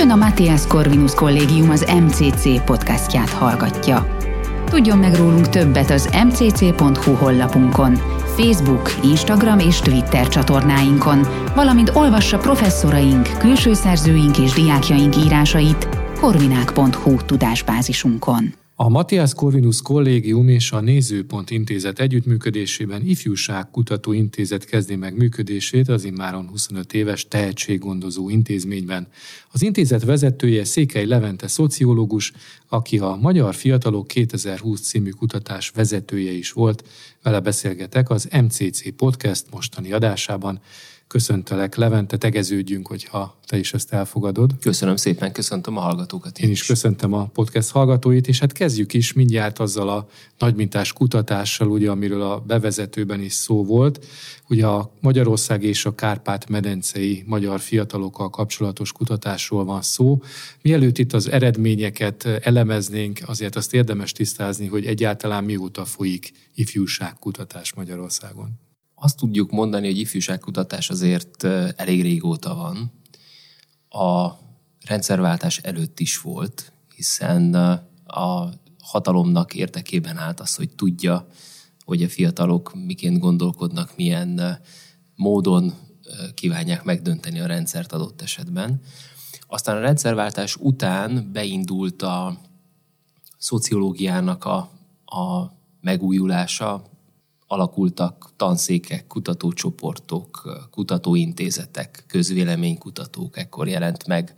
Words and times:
Ön 0.00 0.10
a 0.10 0.16
Matthias 0.16 0.66
Corvinus 0.66 1.14
Kollégium 1.14 1.70
az 1.70 1.92
MCC 2.00 2.64
podcastját 2.64 3.30
hallgatja. 3.30 4.16
Tudjon 4.64 4.98
meg 4.98 5.14
rólunk 5.14 5.48
többet 5.48 5.90
az 5.90 6.08
mcc.hu 6.24 7.14
honlapunkon, 7.14 7.94
Facebook, 8.36 8.90
Instagram 9.02 9.58
és 9.58 9.78
Twitter 9.78 10.28
csatornáinkon, 10.28 11.26
valamint 11.54 11.90
olvassa 11.94 12.38
professzoraink, 12.38 13.38
külső 13.38 13.72
szerzőink 13.72 14.38
és 14.38 14.52
diákjaink 14.52 15.16
írásait 15.16 15.88
korvinák.hu 16.20 17.16
tudásbázisunkon. 17.16 18.57
A 18.80 18.88
Matthias 18.88 19.34
Corvinus 19.34 19.82
Kollégium 19.82 20.48
és 20.48 20.72
a 20.72 20.80
Nézőpont 20.80 21.50
Intézet 21.50 22.00
együttműködésében 22.00 23.06
Ifjúság 23.06 23.70
Kutató 23.70 24.12
Intézet 24.12 24.64
kezdi 24.64 24.96
meg 24.96 25.16
működését 25.16 25.88
az 25.88 26.04
immáron 26.04 26.48
25 26.48 26.92
éves 26.92 27.28
tehetséggondozó 27.28 28.28
intézményben. 28.28 29.08
Az 29.52 29.62
intézet 29.62 30.04
vezetője 30.04 30.64
Székely 30.64 31.06
Levente 31.06 31.46
szociológus, 31.46 32.32
aki 32.68 32.98
a 32.98 33.18
Magyar 33.20 33.54
Fiatalok 33.54 34.06
2020 34.06 34.80
című 34.80 35.10
kutatás 35.10 35.70
vezetője 35.70 36.32
is 36.32 36.52
volt. 36.52 36.88
Vele 37.22 37.40
beszélgetek 37.40 38.10
az 38.10 38.28
MCC 38.42 38.94
Podcast 38.96 39.44
mostani 39.50 39.92
adásában. 39.92 40.60
Köszöntelek, 41.08 41.74
Levente, 41.74 42.16
tegeződjünk, 42.16 42.86
hogyha 42.86 43.38
te 43.46 43.58
is 43.58 43.72
ezt 43.72 43.92
elfogadod. 43.92 44.52
Köszönöm 44.60 44.96
szépen, 44.96 45.32
köszöntöm 45.32 45.76
a 45.76 45.80
hallgatókat. 45.80 46.38
Én, 46.38 46.46
én 46.46 46.52
is 46.52 46.66
köszöntöm 46.66 47.12
a 47.12 47.26
podcast 47.26 47.70
hallgatóit, 47.70 48.28
és 48.28 48.38
hát 48.38 48.52
kezdjük 48.52 48.94
is 48.94 49.12
mindjárt 49.12 49.58
azzal 49.58 49.88
a 49.88 50.08
nagymintás 50.38 50.92
kutatással, 50.92 51.68
ugye, 51.68 51.90
amiről 51.90 52.22
a 52.22 52.40
bevezetőben 52.40 53.20
is 53.20 53.32
szó 53.32 53.64
volt. 53.64 54.04
Ugye 54.48 54.66
a 54.66 54.92
Magyarország 55.00 55.62
és 55.62 55.84
a 55.84 55.94
Kárpát-medencei 55.94 57.24
magyar 57.26 57.60
fiatalokkal 57.60 58.30
kapcsolatos 58.30 58.92
kutatásról 58.92 59.64
van 59.64 59.82
szó. 59.82 60.22
Mielőtt 60.62 60.98
itt 60.98 61.12
az 61.12 61.30
eredményeket 61.30 62.24
elemeznénk, 62.24 63.20
azért 63.26 63.56
azt 63.56 63.74
érdemes 63.74 64.12
tisztázni, 64.12 64.66
hogy 64.66 64.86
egyáltalán 64.86 65.44
mióta 65.44 65.84
folyik 65.84 66.32
ifjúságkutatás 66.54 67.74
Magyarországon 67.74 68.66
azt 69.00 69.16
tudjuk 69.16 69.50
mondani, 69.50 69.86
hogy 69.86 69.98
ifjúságkutatás 69.98 70.90
azért 70.90 71.44
elég 71.76 72.02
régóta 72.02 72.54
van. 72.54 72.92
A 74.02 74.38
rendszerváltás 74.86 75.58
előtt 75.58 76.00
is 76.00 76.20
volt, 76.20 76.72
hiszen 76.94 77.54
a 78.06 78.48
hatalomnak 78.82 79.54
érdekében 79.54 80.16
állt 80.16 80.40
az, 80.40 80.54
hogy 80.54 80.74
tudja, 80.74 81.26
hogy 81.84 82.02
a 82.02 82.08
fiatalok 82.08 82.72
miként 82.86 83.18
gondolkodnak, 83.18 83.96
milyen 83.96 84.60
módon 85.14 85.72
kívánják 86.34 86.84
megdönteni 86.84 87.40
a 87.40 87.46
rendszert 87.46 87.92
adott 87.92 88.22
esetben. 88.22 88.80
Aztán 89.46 89.76
a 89.76 89.80
rendszerváltás 89.80 90.56
után 90.56 91.30
beindult 91.32 92.02
a 92.02 92.38
szociológiának 93.38 94.44
a, 94.44 94.56
a 95.04 95.52
megújulása, 95.80 96.84
alakultak 97.48 98.30
tanszékek, 98.36 99.06
kutatócsoportok, 99.06 100.58
kutatóintézetek, 100.70 102.04
közvéleménykutatók, 102.06 103.38
ekkor 103.38 103.68
jelent 103.68 104.06
meg 104.06 104.34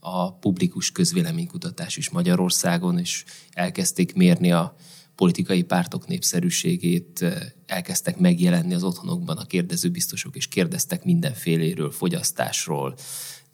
a 0.00 0.32
publikus 0.32 0.92
közvéleménykutatás 0.92 1.96
is 1.96 2.10
Magyarországon, 2.10 2.98
és 2.98 3.24
elkezdték 3.50 4.14
mérni 4.14 4.52
a 4.52 4.74
politikai 5.14 5.62
pártok 5.62 6.06
népszerűségét, 6.06 7.24
elkezdtek 7.66 8.18
megjelenni 8.18 8.74
az 8.74 8.82
otthonokban 8.82 9.36
a 9.36 9.44
kérdezőbiztosok, 9.44 10.36
és 10.36 10.48
kérdeztek 10.48 11.04
mindenféléről, 11.04 11.90
fogyasztásról, 11.90 12.94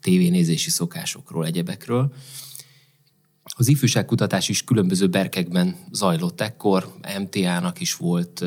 tévénézési 0.01 0.69
szokásokról, 0.69 1.45
egyebekről. 1.45 2.13
Az 3.43 3.67
ifjúságkutatás 3.67 4.49
is 4.49 4.63
különböző 4.63 5.07
berkekben 5.07 5.75
zajlott 5.91 6.41
ekkor, 6.41 6.93
MTA-nak 7.19 7.81
is 7.81 7.95
volt 7.95 8.43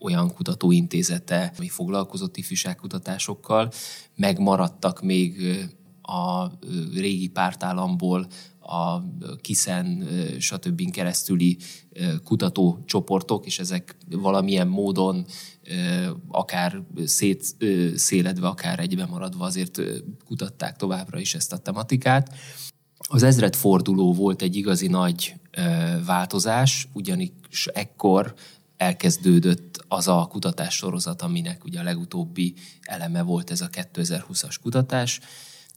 olyan 0.00 0.34
kutatóintézete, 0.34 1.52
ami 1.58 1.68
foglalkozott 1.68 2.36
ifjúságkutatásokkal, 2.36 3.70
megmaradtak 4.16 5.02
még 5.02 5.42
a 6.02 6.46
régi 6.94 7.28
pártállamból 7.28 8.26
a 8.60 9.02
Kiszen, 9.40 10.06
stb. 10.38 10.90
keresztüli 10.90 11.56
kutatócsoportok, 12.24 13.46
és 13.46 13.58
ezek 13.58 13.96
valamilyen 14.10 14.68
módon 14.68 15.26
akár 16.28 16.82
szétszéledve, 17.04 18.46
akár 18.46 18.80
egyben 18.80 19.08
maradva 19.08 19.44
azért 19.44 19.80
kutatták 20.24 20.76
továbbra 20.76 21.18
is 21.18 21.34
ezt 21.34 21.52
a 21.52 21.58
tematikát. 21.58 22.34
Az 22.98 23.22
ezredforduló 23.22 24.14
volt 24.14 24.42
egy 24.42 24.56
igazi 24.56 24.86
nagy 24.86 25.34
változás, 26.06 26.88
ugyanis 26.92 27.66
ekkor 27.72 28.34
elkezdődött 28.78 29.84
az 29.88 30.08
a 30.08 30.26
kutatás 30.30 30.74
sorozat, 30.74 31.22
aminek 31.22 31.64
ugye 31.64 31.80
a 31.80 31.82
legutóbbi 31.82 32.54
eleme 32.80 33.22
volt 33.22 33.50
ez 33.50 33.60
a 33.60 33.68
2020-as 33.68 34.56
kutatás. 34.62 35.20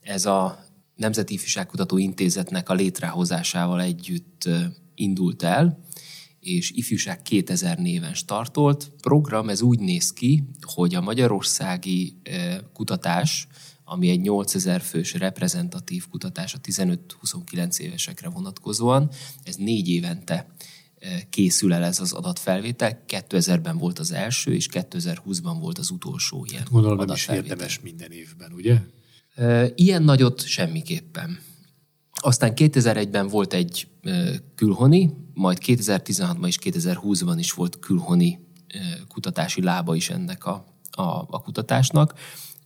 Ez 0.01 0.25
a 0.25 0.65
Nemzeti 0.95 1.33
Ifjúságkutató 1.33 1.97
Intézetnek 1.97 2.69
a 2.69 2.73
létrehozásával 2.73 3.81
együtt 3.81 4.49
indult 4.95 5.43
el, 5.43 5.79
és 6.39 6.71
Ifjúság 6.71 7.21
2000 7.21 7.77
néven 7.77 8.13
startolt. 8.13 8.91
Program 9.01 9.49
ez 9.49 9.61
úgy 9.61 9.79
néz 9.79 10.13
ki, 10.13 10.43
hogy 10.61 10.95
a 10.95 11.01
magyarországi 11.01 12.21
kutatás, 12.73 13.47
ami 13.83 14.09
egy 14.09 14.21
8000 14.21 14.81
fős 14.81 15.13
reprezentatív 15.13 16.07
kutatás 16.07 16.53
a 16.53 16.59
15-29 16.59 17.77
évesekre 17.77 18.29
vonatkozóan, 18.29 19.09
ez 19.43 19.55
négy 19.55 19.89
évente 19.89 20.47
készül 21.29 21.73
el 21.73 21.83
ez 21.83 21.99
az 21.99 22.11
adatfelvétel. 22.11 23.03
2000-ben 23.07 23.77
volt 23.77 23.99
az 23.99 24.11
első, 24.11 24.53
és 24.53 24.67
2020-ban 24.71 25.57
volt 25.59 25.77
az 25.77 25.89
utolsó 25.89 26.45
ilyen 26.49 26.63
Gondolom 26.71 26.97
nem 26.97 27.15
is 27.15 27.27
érdemes 27.27 27.79
minden 27.79 28.11
évben, 28.11 28.51
ugye? 28.53 28.81
Ilyen 29.75 30.03
nagyot 30.03 30.45
semmiképpen. 30.45 31.39
Aztán 32.13 32.53
2001-ben 32.55 33.27
volt 33.27 33.53
egy 33.53 33.87
külhoni, 34.55 35.13
majd 35.33 35.57
2016-ban 35.65 36.47
és 36.47 36.57
2020-ban 36.63 37.35
is 37.37 37.51
volt 37.51 37.79
külhoni 37.79 38.39
kutatási 39.07 39.61
lába 39.61 39.95
is 39.95 40.09
ennek 40.09 40.45
a, 40.45 40.65
a, 40.91 41.01
a 41.27 41.41
kutatásnak 41.41 42.13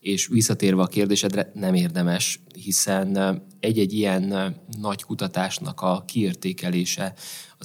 és 0.05 0.27
visszatérve 0.27 0.81
a 0.81 0.87
kérdésedre, 0.87 1.51
nem 1.53 1.73
érdemes, 1.73 2.39
hiszen 2.53 3.41
egy-egy 3.59 3.93
ilyen 3.93 4.55
nagy 4.79 5.03
kutatásnak 5.03 5.81
a 5.81 6.03
kiértékelése 6.07 7.13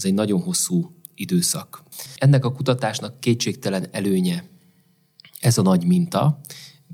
az 0.00 0.06
egy 0.06 0.15
nagyon 0.15 0.41
hosszú 0.41 0.91
időszak. 1.15 1.83
Ennek 2.16 2.44
a 2.44 2.53
kutatásnak 2.53 3.21
kétségtelen 3.21 3.87
előnye 3.91 4.44
ez 5.41 5.59
a 5.59 5.62
nagy 5.62 5.84
minta, 5.84 6.41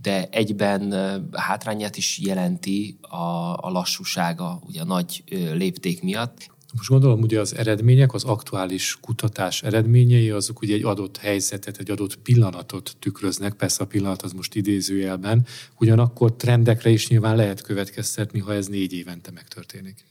de 0.02 0.28
egyben 0.28 0.94
hátrányát 1.32 1.96
is 1.96 2.18
jelenti 2.18 2.98
a, 3.00 3.16
a 3.56 3.70
lassúsága, 3.70 4.60
ugye 4.66 4.80
a 4.80 4.84
nagy 4.84 5.24
lépték 5.54 6.02
miatt. 6.02 6.50
Most 6.74 6.88
gondolom, 6.88 7.20
ugye 7.20 7.40
az 7.40 7.54
eredmények, 7.54 8.14
az 8.14 8.24
aktuális 8.24 8.98
kutatás 9.00 9.62
eredményei, 9.62 10.30
azok 10.30 10.60
ugye 10.60 10.74
egy 10.74 10.84
adott 10.84 11.16
helyzetet, 11.16 11.78
egy 11.78 11.90
adott 11.90 12.16
pillanatot 12.16 12.96
tükröznek, 12.98 13.52
persze 13.52 13.82
a 13.82 13.86
pillanat 13.86 14.22
az 14.22 14.32
most 14.32 14.54
idézőjelben, 14.54 15.46
ugyanakkor 15.78 16.32
trendekre 16.32 16.90
is 16.90 17.08
nyilván 17.08 17.36
lehet 17.36 17.60
következtetni, 17.60 18.38
ha 18.38 18.54
ez 18.54 18.66
négy 18.66 18.92
évente 18.92 19.30
megtörténik. 19.30 20.04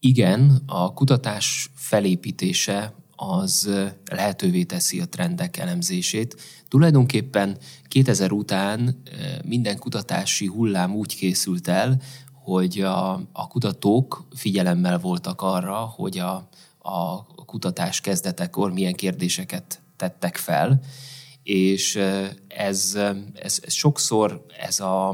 Igen, 0.00 0.62
a 0.66 0.92
kutatás 0.92 1.70
felépítése 1.74 2.94
az 3.16 3.70
lehetővé 4.10 4.62
teszi 4.62 5.00
a 5.00 5.08
trendek 5.08 5.56
elemzését. 5.56 6.36
Tulajdonképpen 6.68 7.58
2000 7.88 8.32
után 8.32 9.02
minden 9.44 9.78
kutatási 9.78 10.46
hullám 10.46 10.94
úgy 10.94 11.16
készült 11.16 11.68
el, 11.68 12.00
hogy 12.32 12.80
a, 12.80 13.12
a 13.32 13.48
kutatók 13.48 14.26
figyelemmel 14.34 14.98
voltak 14.98 15.42
arra, 15.42 15.76
hogy 15.76 16.18
a, 16.18 16.48
a 16.78 17.24
kutatás 17.44 18.00
kezdetekor 18.00 18.72
milyen 18.72 18.94
kérdéseket 18.94 19.80
tettek 19.96 20.36
fel, 20.36 20.80
és 21.42 21.96
ez, 22.48 22.94
ez, 23.34 23.60
ez 23.64 23.72
sokszor 23.72 24.44
ez 24.58 24.80
a, 24.80 25.08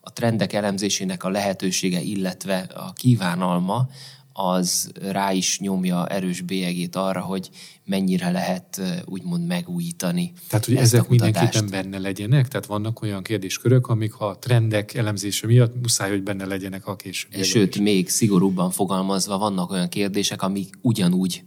a 0.00 0.12
trendek 0.12 0.52
elemzésének 0.52 1.24
a 1.24 1.28
lehetősége, 1.28 2.00
illetve 2.00 2.58
a 2.58 2.92
kívánalma, 2.92 3.88
az 4.36 4.90
rá 5.00 5.32
is 5.32 5.58
nyomja 5.58 6.06
erős 6.06 6.40
bélyegét 6.40 6.96
arra, 6.96 7.20
hogy 7.20 7.50
mennyire 7.84 8.30
lehet 8.30 8.80
úgymond 9.04 9.46
megújítani. 9.46 10.32
Tehát, 10.48 10.64
hogy 10.64 10.76
ezek 10.76 11.08
mindenképpen 11.08 11.66
benne 11.70 11.98
legyenek? 11.98 12.48
Tehát 12.48 12.66
vannak 12.66 13.02
olyan 13.02 13.22
kérdéskörök, 13.22 13.86
amik 13.86 14.12
ha 14.12 14.26
a 14.26 14.38
trendek 14.38 14.94
elemzése 14.94 15.46
miatt 15.46 15.80
muszáj, 15.80 16.10
hogy 16.10 16.22
benne 16.22 16.44
legyenek 16.44 16.86
a 16.86 16.96
később. 16.96 17.42
Sőt, 17.42 17.78
még 17.78 18.08
szigorúbban 18.08 18.70
fogalmazva 18.70 19.38
vannak 19.38 19.70
olyan 19.70 19.88
kérdések, 19.88 20.42
amik 20.42 20.74
ugyanúgy 20.80 21.44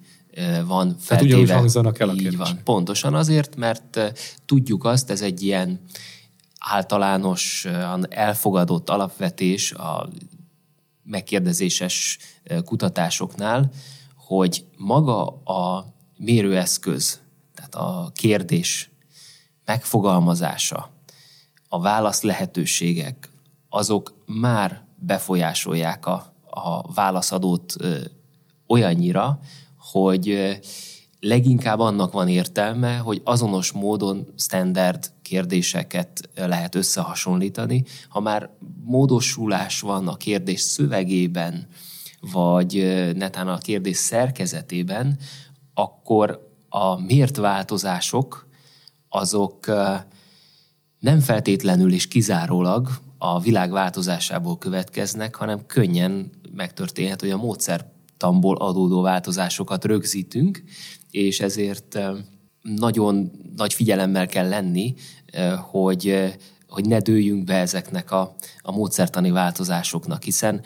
van 0.65 0.95
feltéve. 0.99 1.05
Tehát 1.07 1.23
ugyanúgy 1.23 1.49
hangzanak 1.49 1.99
el 1.99 2.09
a 2.09 2.13
Így 2.13 2.37
van. 2.37 2.59
Pontosan 2.63 3.13
azért, 3.13 3.55
mert 3.55 4.13
tudjuk 4.45 4.85
azt, 4.85 5.09
ez 5.09 5.21
egy 5.21 5.41
ilyen 5.41 5.79
általánosan 6.59 8.05
elfogadott 8.09 8.89
alapvetés 8.89 9.71
a 9.71 10.09
megkérdezéses 11.07 12.17
kutatásoknál, 12.65 13.71
hogy 14.15 14.65
maga 14.77 15.27
a 15.43 15.93
mérőeszköz, 16.17 17.19
tehát 17.55 17.75
a 17.75 18.11
kérdés 18.15 18.89
megfogalmazása, 19.65 20.89
a 21.69 21.79
válasz 21.81 22.21
lehetőségek, 22.21 23.29
azok 23.69 24.23
már 24.25 24.85
befolyásolják 24.95 26.05
a, 26.05 26.33
a 26.49 26.93
válaszadót 26.93 27.73
ö, 27.79 27.99
olyannyira, 28.67 29.39
hogy 29.77 30.29
ö, 30.29 30.51
leginkább 31.19 31.79
annak 31.79 32.11
van 32.11 32.27
értelme, 32.27 32.97
hogy 32.97 33.21
azonos 33.23 33.71
módon 33.71 34.33
standard 34.37 35.11
kérdéseket 35.27 36.29
lehet 36.35 36.75
összehasonlítani. 36.75 37.83
Ha 38.09 38.19
már 38.19 38.49
módosulás 38.83 39.81
van 39.81 40.07
a 40.07 40.17
kérdés 40.17 40.61
szövegében, 40.61 41.67
vagy 42.31 42.73
netán 43.15 43.47
a 43.47 43.57
kérdés 43.57 43.97
szerkezetében, 43.97 45.17
akkor 45.73 46.51
a 46.69 47.01
mért 47.01 47.37
változások 47.37 48.47
azok 49.09 49.65
nem 50.99 51.19
feltétlenül 51.19 51.93
és 51.93 52.07
kizárólag 52.07 52.89
a 53.17 53.39
világ 53.39 53.71
változásából 53.71 54.57
következnek, 54.57 55.35
hanem 55.35 55.65
könnyen 55.65 56.31
megtörténhet, 56.55 57.21
hogy 57.21 57.29
a 57.29 57.37
módszertamból 57.37 58.55
adódó 58.55 59.01
változásokat 59.01 59.85
rögzítünk, 59.85 60.63
és 61.11 61.39
ezért 61.39 61.99
nagyon 62.75 63.31
nagy 63.55 63.73
figyelemmel 63.73 64.27
kell 64.27 64.47
lenni, 64.47 64.93
hogy, 65.71 66.33
hogy 66.67 66.87
ne 66.87 66.99
dőljünk 66.99 67.43
be 67.43 67.55
ezeknek 67.55 68.11
a, 68.11 68.35
a 68.61 68.71
módszertani 68.71 69.31
változásoknak, 69.31 70.23
hiszen 70.23 70.61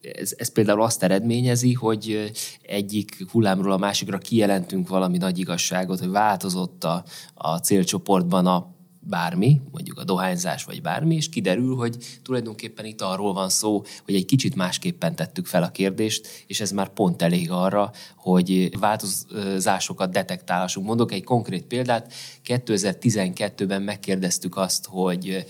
ez, 0.00 0.34
ez 0.36 0.52
például 0.52 0.82
azt 0.82 1.02
eredményezi, 1.02 1.72
hogy 1.72 2.32
egyik 2.62 3.24
hullámról 3.30 3.72
a 3.72 3.78
másikra 3.78 4.18
kijelentünk 4.18 4.88
valami 4.88 5.18
nagy 5.18 5.38
igazságot, 5.38 5.98
hogy 5.98 6.10
változott 6.10 6.84
a, 6.84 7.04
a 7.34 7.56
célcsoportban 7.56 8.46
a 8.46 8.78
bármi, 9.00 9.60
mondjuk 9.70 9.98
a 9.98 10.04
dohányzás 10.04 10.64
vagy 10.64 10.82
bármi, 10.82 11.14
és 11.14 11.28
kiderül, 11.28 11.76
hogy 11.76 11.96
tulajdonképpen 12.22 12.84
itt 12.84 13.00
arról 13.00 13.32
van 13.32 13.48
szó, 13.48 13.82
hogy 14.04 14.14
egy 14.14 14.24
kicsit 14.24 14.54
másképpen 14.54 15.14
tettük 15.14 15.46
fel 15.46 15.62
a 15.62 15.70
kérdést, 15.70 16.44
és 16.46 16.60
ez 16.60 16.70
már 16.70 16.88
pont 16.88 17.22
elég 17.22 17.50
arra, 17.50 17.92
hogy 18.16 18.78
változásokat 18.78 20.10
detektálhassunk. 20.10 20.86
Mondok 20.86 21.12
egy 21.12 21.24
konkrét 21.24 21.64
példát. 21.64 22.12
2012-ben 22.44 23.82
megkérdeztük 23.82 24.56
azt, 24.56 24.86
hogy 24.86 25.46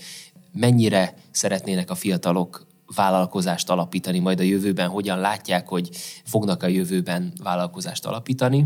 mennyire 0.51 1.15
szeretnének 1.31 1.89
a 1.89 1.95
fiatalok 1.95 2.69
vállalkozást 2.95 3.69
alapítani 3.69 4.19
majd 4.19 4.39
a 4.39 4.43
jövőben, 4.43 4.89
hogyan 4.89 5.19
látják, 5.19 5.67
hogy 5.67 5.89
fognak 6.23 6.63
a 6.63 6.67
jövőben 6.67 7.33
vállalkozást 7.43 8.05
alapítani. 8.05 8.65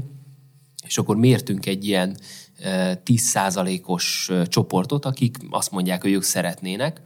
És 0.86 0.98
akkor 0.98 1.16
mértünk 1.16 1.66
egy 1.66 1.88
ilyen 1.88 2.18
10%-os 2.64 4.32
csoportot, 4.48 5.06
akik 5.06 5.38
azt 5.50 5.72
mondják, 5.72 6.02
hogy 6.02 6.12
ők 6.12 6.24
szeretnének. 6.24 7.02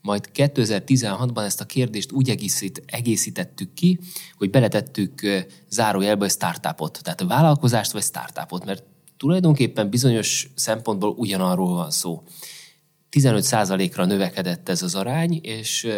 Majd 0.00 0.30
2016-ban 0.34 1.44
ezt 1.44 1.60
a 1.60 1.64
kérdést 1.64 2.12
úgy 2.12 2.30
egészít, 2.30 2.82
egészítettük 2.86 3.74
ki, 3.74 3.98
hogy 4.36 4.50
beletettük 4.50 5.44
zárójelbe 5.68 6.24
a 6.24 6.28
startupot, 6.28 7.00
tehát 7.02 7.20
a 7.20 7.26
vállalkozást 7.26 7.92
vagy 7.92 8.02
startupot, 8.02 8.64
mert 8.64 8.84
tulajdonképpen 9.16 9.90
bizonyos 9.90 10.50
szempontból 10.54 11.10
ugyanarról 11.10 11.74
van 11.74 11.90
szó. 11.90 12.22
15%-ra 13.14 14.04
növekedett 14.04 14.68
ez 14.68 14.82
az 14.82 14.94
arány, 14.94 15.40
és 15.42 15.88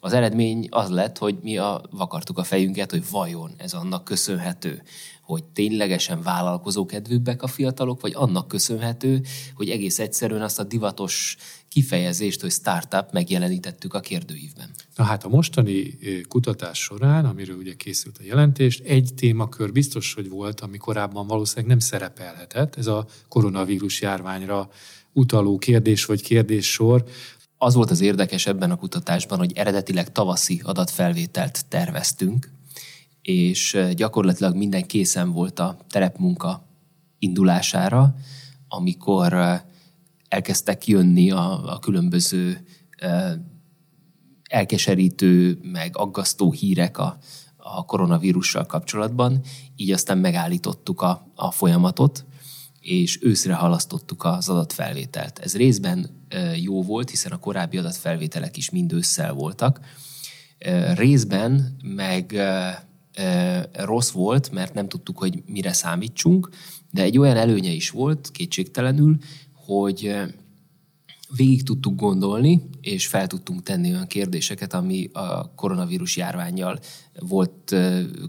az 0.00 0.12
eredmény 0.12 0.66
az 0.70 0.90
lett, 0.90 1.18
hogy 1.18 1.38
mi 1.42 1.58
a, 1.58 1.82
vakartuk 1.90 2.38
a 2.38 2.44
fejünket, 2.44 2.90
hogy 2.90 3.04
vajon 3.10 3.50
ez 3.56 3.72
annak 3.72 4.04
köszönhető, 4.04 4.82
hogy 5.22 5.44
ténylegesen 5.44 6.22
vállalkozókedvűbbek 6.22 7.42
a 7.42 7.46
fiatalok, 7.46 8.00
vagy 8.00 8.12
annak 8.14 8.48
köszönhető, 8.48 9.22
hogy 9.54 9.68
egész 9.70 9.98
egyszerűen 9.98 10.42
azt 10.42 10.58
a 10.58 10.64
divatos 10.64 11.36
kifejezést, 11.68 12.40
hogy 12.40 12.50
startup 12.50 13.12
megjelenítettük 13.12 13.94
a 13.94 14.00
kérdőívben. 14.00 14.70
Na 14.96 15.04
hát 15.04 15.24
a 15.24 15.28
mostani 15.28 15.98
kutatás 16.28 16.78
során, 16.78 17.24
amiről 17.24 17.56
ugye 17.56 17.74
készült 17.74 18.18
a 18.18 18.22
jelentést, 18.24 18.84
egy 18.84 19.10
témakör 19.16 19.72
biztos, 19.72 20.14
hogy 20.14 20.28
volt, 20.28 20.60
ami 20.60 20.76
korábban 20.76 21.26
valószínűleg 21.26 21.68
nem 21.68 21.78
szerepelhetett, 21.78 22.76
ez 22.76 22.86
a 22.86 23.06
koronavírus 23.28 24.00
járványra 24.00 24.70
utaló 25.12 25.58
kérdés 25.58 26.04
vagy 26.04 26.22
kérdéssor. 26.22 27.04
Az 27.58 27.74
volt 27.74 27.90
az 27.90 28.00
érdekes 28.00 28.46
ebben 28.46 28.70
a 28.70 28.76
kutatásban, 28.76 29.38
hogy 29.38 29.52
eredetileg 29.52 30.12
tavaszi 30.12 30.60
adatfelvételt 30.64 31.66
terveztünk, 31.68 32.50
és 33.22 33.78
gyakorlatilag 33.94 34.56
minden 34.56 34.86
készen 34.86 35.32
volt 35.32 35.58
a 35.58 35.76
terepmunka 35.88 36.68
indulására, 37.18 38.14
amikor 38.68 39.60
elkezdtek 40.28 40.86
jönni 40.86 41.30
a, 41.30 41.72
a 41.72 41.78
különböző 41.78 42.64
elkeserítő, 44.50 45.58
meg 45.62 45.96
aggasztó 45.96 46.52
hírek 46.52 46.98
a, 46.98 47.18
a 47.56 47.84
koronavírussal 47.84 48.66
kapcsolatban, 48.66 49.40
így 49.76 49.90
aztán 49.90 50.18
megállítottuk 50.18 51.02
a, 51.02 51.26
a 51.34 51.50
folyamatot, 51.50 52.24
és 52.80 53.18
őszre 53.22 53.54
halasztottuk 53.54 54.24
az 54.24 54.48
adatfelvételt. 54.48 55.38
Ez 55.38 55.56
részben 55.56 56.10
jó 56.62 56.82
volt, 56.82 57.10
hiszen 57.10 57.32
a 57.32 57.38
korábbi 57.38 57.78
adatfelvételek 57.78 58.56
is 58.56 58.70
mind 58.70 58.92
ősszel 58.92 59.32
voltak. 59.32 59.80
Részben 60.94 61.76
meg 61.82 62.40
rossz 63.72 64.10
volt, 64.10 64.50
mert 64.50 64.74
nem 64.74 64.88
tudtuk, 64.88 65.18
hogy 65.18 65.42
mire 65.46 65.72
számítsunk, 65.72 66.48
de 66.90 67.02
egy 67.02 67.18
olyan 67.18 67.36
előnye 67.36 67.70
is 67.70 67.90
volt, 67.90 68.30
kétségtelenül, 68.32 69.16
hogy 69.54 70.16
végig 71.36 71.62
tudtuk 71.62 71.94
gondolni, 71.94 72.62
és 72.80 73.06
fel 73.06 73.26
tudtunk 73.26 73.62
tenni 73.62 73.90
olyan 73.90 74.06
kérdéseket, 74.06 74.74
ami 74.74 75.10
a 75.12 75.54
koronavírus 75.54 76.16
járványjal 76.16 76.78
volt 77.18 77.74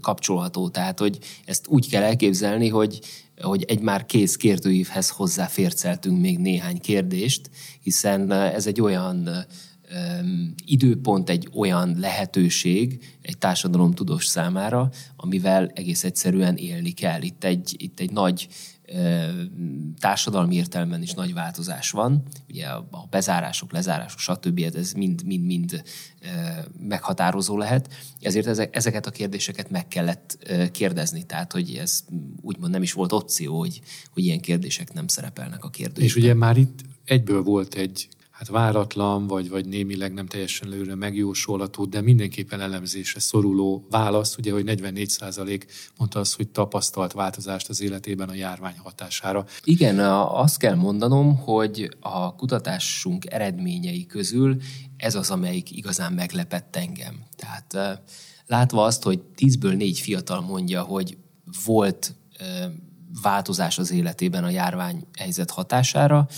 kapcsolható. 0.00 0.68
Tehát, 0.68 0.98
hogy 0.98 1.18
ezt 1.44 1.66
úgy 1.66 1.88
kell 1.88 2.02
elképzelni, 2.02 2.68
hogy, 2.68 3.00
hogy 3.40 3.62
egy 3.62 3.80
már 3.80 4.06
kész 4.06 4.36
kérdőívhez 4.36 5.08
hozzáférceltünk 5.08 6.20
még 6.20 6.38
néhány 6.38 6.80
kérdést, 6.80 7.50
hiszen 7.82 8.32
ez 8.32 8.66
egy 8.66 8.80
olyan 8.80 9.46
időpont, 10.64 11.30
egy 11.30 11.48
olyan 11.54 11.96
lehetőség 11.98 13.04
egy 13.22 13.38
társadalomtudós 13.38 14.26
számára, 14.26 14.90
amivel 15.16 15.70
egész 15.74 16.04
egyszerűen 16.04 16.56
élni 16.56 16.90
kell. 16.90 17.22
Itt 17.22 17.44
egy, 17.44 17.74
itt 17.78 18.00
egy 18.00 18.10
nagy 18.10 18.48
társadalmi 19.98 20.54
értelemben 20.54 21.02
is 21.02 21.12
nagy 21.12 21.34
változás 21.34 21.90
van. 21.90 22.22
Ugye 22.48 22.66
a 22.66 23.06
bezárások, 23.10 23.72
lezárások, 23.72 24.18
stb. 24.18 24.70
ez 24.74 24.92
mind-mind 24.92 25.82
meghatározó 26.78 27.58
lehet. 27.58 27.88
Ezért 28.20 28.74
ezeket 28.76 29.06
a 29.06 29.10
kérdéseket 29.10 29.70
meg 29.70 29.88
kellett 29.88 30.50
kérdezni. 30.72 31.22
Tehát, 31.22 31.52
hogy 31.52 31.76
ez 31.76 32.04
úgymond 32.40 32.72
nem 32.72 32.82
is 32.82 32.92
volt 32.92 33.12
opció, 33.12 33.58
hogy, 33.58 33.80
hogy 34.10 34.24
ilyen 34.24 34.40
kérdések 34.40 34.92
nem 34.92 35.06
szerepelnek 35.06 35.64
a 35.64 35.70
kérdésben. 35.70 36.04
És 36.04 36.16
ugye 36.16 36.34
már 36.34 36.56
itt 36.56 36.80
egyből 37.04 37.42
volt 37.42 37.74
egy 37.74 38.08
hát 38.42 38.50
váratlan, 38.50 39.26
vagy, 39.26 39.48
vagy 39.48 39.66
némileg 39.66 40.12
nem 40.12 40.26
teljesen 40.26 40.68
lőre 40.68 40.94
megjósolható, 40.94 41.84
de 41.84 42.00
mindenképpen 42.00 42.60
elemzésre 42.60 43.20
szoruló 43.20 43.86
válasz, 43.90 44.36
ugye, 44.36 44.52
hogy 44.52 44.64
44% 44.66 45.62
mondta 45.96 46.20
az, 46.20 46.34
hogy 46.34 46.48
tapasztalt 46.48 47.12
változást 47.12 47.68
az 47.68 47.80
életében 47.80 48.28
a 48.28 48.34
járvány 48.34 48.78
hatására. 48.78 49.44
Igen, 49.64 49.98
azt 50.28 50.58
kell 50.58 50.74
mondanom, 50.74 51.36
hogy 51.36 51.96
a 52.00 52.34
kutatásunk 52.34 53.32
eredményei 53.32 54.06
közül 54.06 54.56
ez 54.96 55.14
az, 55.14 55.30
amelyik 55.30 55.76
igazán 55.76 56.12
meglepett 56.12 56.76
engem. 56.76 57.22
Tehát 57.36 58.02
látva 58.46 58.84
azt, 58.84 59.02
hogy 59.02 59.22
10-ből 59.36 59.76
4 59.76 60.00
fiatal 60.00 60.40
mondja, 60.40 60.82
hogy 60.82 61.16
volt 61.64 62.14
változás 63.22 63.78
az 63.78 63.90
életében 63.90 64.44
a 64.44 64.50
járvány 64.50 65.06
helyzet 65.18 65.50
hatására, 65.50 66.28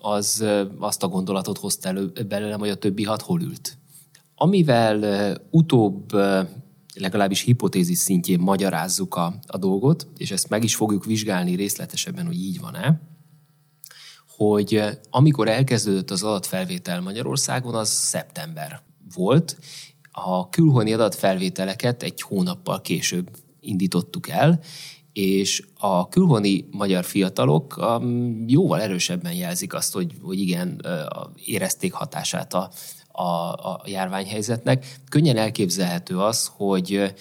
az 0.00 0.44
azt 0.78 1.02
a 1.02 1.08
gondolatot 1.08 1.58
hozta 1.58 1.88
elő 1.88 2.12
belőlem, 2.28 2.58
hogy 2.58 2.68
a 2.68 2.74
többi 2.74 3.04
hat 3.04 3.22
hol 3.22 3.42
ült. 3.42 3.78
Amivel 4.34 5.36
utóbb 5.50 6.12
legalábbis 6.94 7.40
hipotézis 7.40 7.98
szintjén 7.98 8.40
magyarázzuk 8.40 9.14
a, 9.14 9.34
a 9.46 9.58
dolgot, 9.58 10.06
és 10.16 10.30
ezt 10.30 10.48
meg 10.48 10.64
is 10.64 10.74
fogjuk 10.74 11.04
vizsgálni 11.04 11.54
részletesebben, 11.54 12.26
hogy 12.26 12.38
így 12.38 12.60
van-e, 12.60 13.00
hogy 14.36 14.82
amikor 15.10 15.48
elkezdődött 15.48 16.10
az 16.10 16.22
adatfelvétel 16.22 17.00
Magyarországon, 17.00 17.74
az 17.74 17.88
szeptember 17.88 18.82
volt. 19.14 19.58
A 20.12 20.48
külhoni 20.48 20.92
adatfelvételeket 20.92 22.02
egy 22.02 22.22
hónappal 22.22 22.80
később 22.80 23.30
indítottuk 23.60 24.28
el, 24.28 24.60
és 25.20 25.62
a 25.78 26.08
külhoni 26.08 26.68
magyar 26.70 27.04
fiatalok 27.04 27.76
um, 27.76 28.44
jóval 28.46 28.80
erősebben 28.80 29.32
jelzik 29.32 29.74
azt, 29.74 29.92
hogy, 29.92 30.14
hogy 30.22 30.40
igen, 30.40 30.86
érezték 31.44 31.92
hatását 31.92 32.54
a, 32.54 32.70
a, 33.12 33.22
a 33.52 33.82
járványhelyzetnek. 33.86 34.98
Könnyen 35.08 35.36
elképzelhető 35.36 36.18
az, 36.18 36.50
hogy 36.56 37.14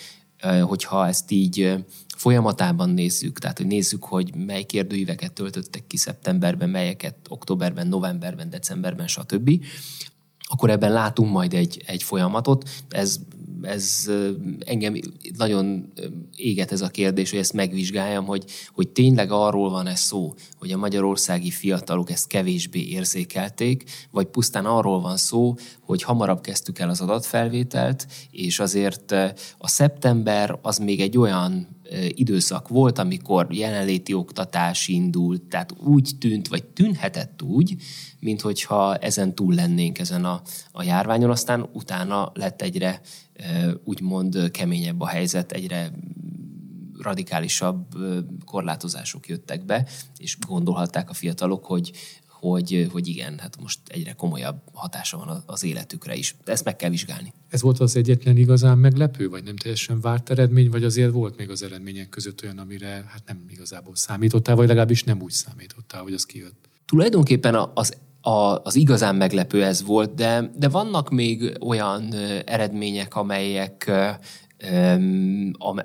hogyha 0.62 1.08
ezt 1.08 1.32
így 1.32 1.74
folyamatában 2.18 2.90
nézzük, 2.90 3.40
tehát 3.40 3.58
hogy 3.58 3.68
nézzük, 3.68 4.04
hogy 4.04 4.36
mely 4.36 4.64
kérdőíveket 4.64 5.34
töltöttek 5.34 5.88
ki 5.88 5.98
szeptemberben, 5.98 6.70
melyeket 6.70 7.16
októberben, 7.30 7.88
novemberben, 7.88 8.50
decemberben, 8.50 9.08
stb., 9.08 9.66
akkor 10.52 10.70
ebben 10.70 10.92
látunk 10.92 11.32
majd 11.32 11.54
egy, 11.54 11.84
egy 11.86 12.04
folyamatot. 12.04 12.70
Ez 12.90 13.20
ez 13.62 14.12
engem 14.60 15.00
nagyon 15.38 15.94
éget 16.36 16.72
ez 16.72 16.82
a 16.82 16.88
kérdés, 16.88 17.30
hogy 17.30 17.40
ezt 17.40 17.54
megvizsgáljam, 17.54 18.26
hogy, 18.26 18.46
hogy 18.74 18.90
tényleg 18.90 19.32
arról 19.32 19.70
van 19.70 19.88
ez 19.88 20.00
szó, 20.00 20.34
hogy 20.58 20.72
a 20.72 20.78
magyarországi 20.78 21.50
fiatalok 21.50 22.12
ezt 22.12 22.28
kevésbé 22.28 22.80
érzékelték, 22.80 23.84
vagy 24.12 24.26
pusztán 24.26 24.66
arról 24.66 25.02
van 25.02 25.18
szó, 25.18 25.56
hogy 25.82 26.04
hamarabb 26.04 26.42
kezdtük 26.42 26.80
el 26.80 26.90
az 26.90 27.02
adatfelvételt, 27.02 28.08
és 28.32 28.60
azért 28.60 29.12
a 29.58 29.68
szeptember 29.68 30.60
az 30.62 30.78
még 30.78 31.02
egy 31.02 31.18
olyan 31.18 31.78
időszak 32.10 32.68
volt, 32.68 32.98
amikor 32.98 33.48
jelenléti 33.50 34.14
oktatás 34.14 34.88
indult, 34.88 35.42
tehát 35.42 35.74
úgy 35.84 36.12
tűnt, 36.20 36.48
vagy 36.48 36.66
tűnhetett 36.66 37.42
úgy, 37.42 37.76
mint 38.20 38.42
hogyha 38.42 38.96
ezen 38.96 39.36
túl 39.36 39.54
lennénk 39.54 40.00
ezen 40.00 40.26
a, 40.26 40.42
a 40.72 40.84
járványon, 40.84 41.30
aztán 41.30 41.70
utána 41.74 42.32
lett 42.34 42.62
egyre 42.62 43.02
úgymond 43.84 44.52
keményebb 44.52 45.02
a 45.02 45.08
helyzet, 45.08 45.52
egyre 45.52 45.92
radikálisabb 47.02 47.86
korlátozások 48.46 49.28
jöttek 49.28 49.66
be, 49.66 49.88
és 50.18 50.38
gondolhatták 50.48 51.10
a 51.10 51.14
fiatalok, 51.14 51.66
hogy, 51.66 51.92
hogy, 52.40 52.88
hogy 52.92 53.08
igen, 53.08 53.40
hát 53.40 53.62
most 53.62 53.80
egyre 53.88 54.14
komolyabb 54.14 54.62
hatása 54.74 55.18
van 55.18 55.44
az 55.46 55.64
életükre 55.64 56.16
is. 56.16 56.36
Ezt 56.46 56.64
meg 56.64 56.76
kell 56.76 56.90
vizsgálni. 56.90 57.34
Ez 57.50 57.62
volt 57.62 57.80
az 57.80 57.96
egyetlen 57.96 58.38
igazán 58.38 58.78
meglepő, 58.78 59.30
vagy 59.30 59.44
nem 59.44 59.56
teljesen 59.56 60.02
várt 60.02 60.30
eredmény, 60.30 60.70
vagy 60.70 60.84
azért 60.84 61.12
volt 61.12 61.38
még 61.38 61.50
az 61.50 61.64
eredmények 61.64 62.10
között 62.10 62.44
olyan, 62.44 62.58
amire 62.58 62.88
hát 62.88 63.22
nem 63.26 63.46
igazából 63.50 63.96
számítottál, 63.96 64.56
vagy 64.56 64.68
legalábbis 64.68 65.04
nem 65.04 65.22
úgy 65.22 65.32
számítottál, 65.32 66.02
hogy 66.02 66.14
az 66.14 66.26
kijött? 66.26 66.70
Tulajdonképpen 66.86 67.56
az 67.74 67.98
a, 68.22 68.64
az 68.64 68.76
igazán 68.76 69.16
meglepő 69.16 69.64
ez 69.64 69.84
volt, 69.84 70.14
de, 70.14 70.52
de 70.58 70.70
vannak 70.70 71.10
még 71.10 71.58
olyan 71.60 72.14
eredmények, 72.46 73.16
amelyek, 73.16 73.92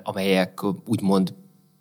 amelyek 0.03 0.59
úgymond 0.85 1.33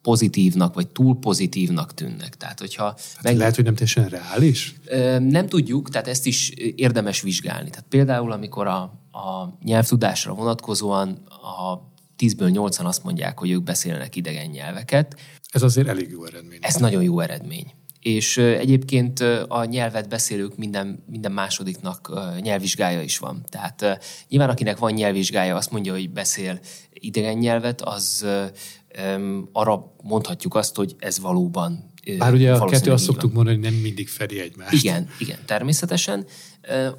pozitívnak, 0.05 0.75
vagy 0.75 0.89
túl 0.89 1.19
pozitívnak 1.19 1.95
tűnnek. 1.95 2.37
Tehát, 2.37 2.61
hogyha 2.61 2.85
hát 2.85 3.23
meg... 3.23 3.37
Lehet, 3.37 3.55
hogy 3.55 3.65
nem 3.65 3.75
teljesen 3.75 4.09
reális? 4.09 4.75
Nem 5.19 5.47
tudjuk, 5.47 5.91
tehát 5.91 6.09
ezt 6.09 6.27
is 6.27 6.51
érdemes 6.77 7.21
vizsgálni. 7.21 7.71
Tehát 7.71 7.87
például, 7.89 8.33
amikor 8.33 8.67
a, 8.67 8.81
a 9.13 9.59
nyelvtudásra 9.63 10.35
vonatkozóan 10.35 11.09
a 11.29 11.93
10-ből 12.19 12.51
8-an 12.53 12.85
azt 12.85 13.05
mondják, 13.05 13.39
hogy 13.39 13.51
ők 13.51 13.63
beszélnek 13.63 14.17
idegen 14.17 14.51
nyelveket. 14.51 15.17
Ez 15.51 15.63
azért 15.63 15.89
elég 15.89 16.11
jó 16.11 16.25
eredmény. 16.25 16.59
Ez 16.61 16.75
nagyon 16.75 17.03
jó 17.03 17.21
eredmény 17.21 17.73
és 18.05 18.37
egyébként 18.37 19.21
a 19.49 19.65
nyelvet 19.65 20.09
beszélők 20.09 20.57
minden, 20.57 21.05
minden 21.07 21.33
másodiknak 21.33 22.13
nyelvvizsgája 22.41 23.03
is 23.03 23.19
van. 23.19 23.45
Tehát 23.49 23.99
nyilván 24.29 24.51
akinek 24.51 24.79
van 24.79 24.93
nyelvvizsgája, 24.93 25.57
azt 25.57 25.71
mondja, 25.71 25.93
hogy 25.93 26.11
beszél 26.11 26.61
idegen 26.93 27.39
nyelvet, 27.39 27.81
az 27.83 28.27
arra 29.53 29.95
mondhatjuk 30.03 30.55
azt, 30.55 30.77
hogy 30.77 30.97
ez 30.99 31.21
valóban 31.21 31.93
bár 32.19 32.33
ugye 32.33 32.53
a 32.53 32.65
kettő 32.65 32.93
azt 32.93 33.05
szoktuk 33.05 33.33
mondani, 33.33 33.57
hogy 33.57 33.65
nem 33.65 33.81
mindig 33.81 34.09
fedi 34.09 34.41
egymást. 34.41 34.73
Igen, 34.73 35.09
igen, 35.19 35.39
természetesen. 35.47 36.27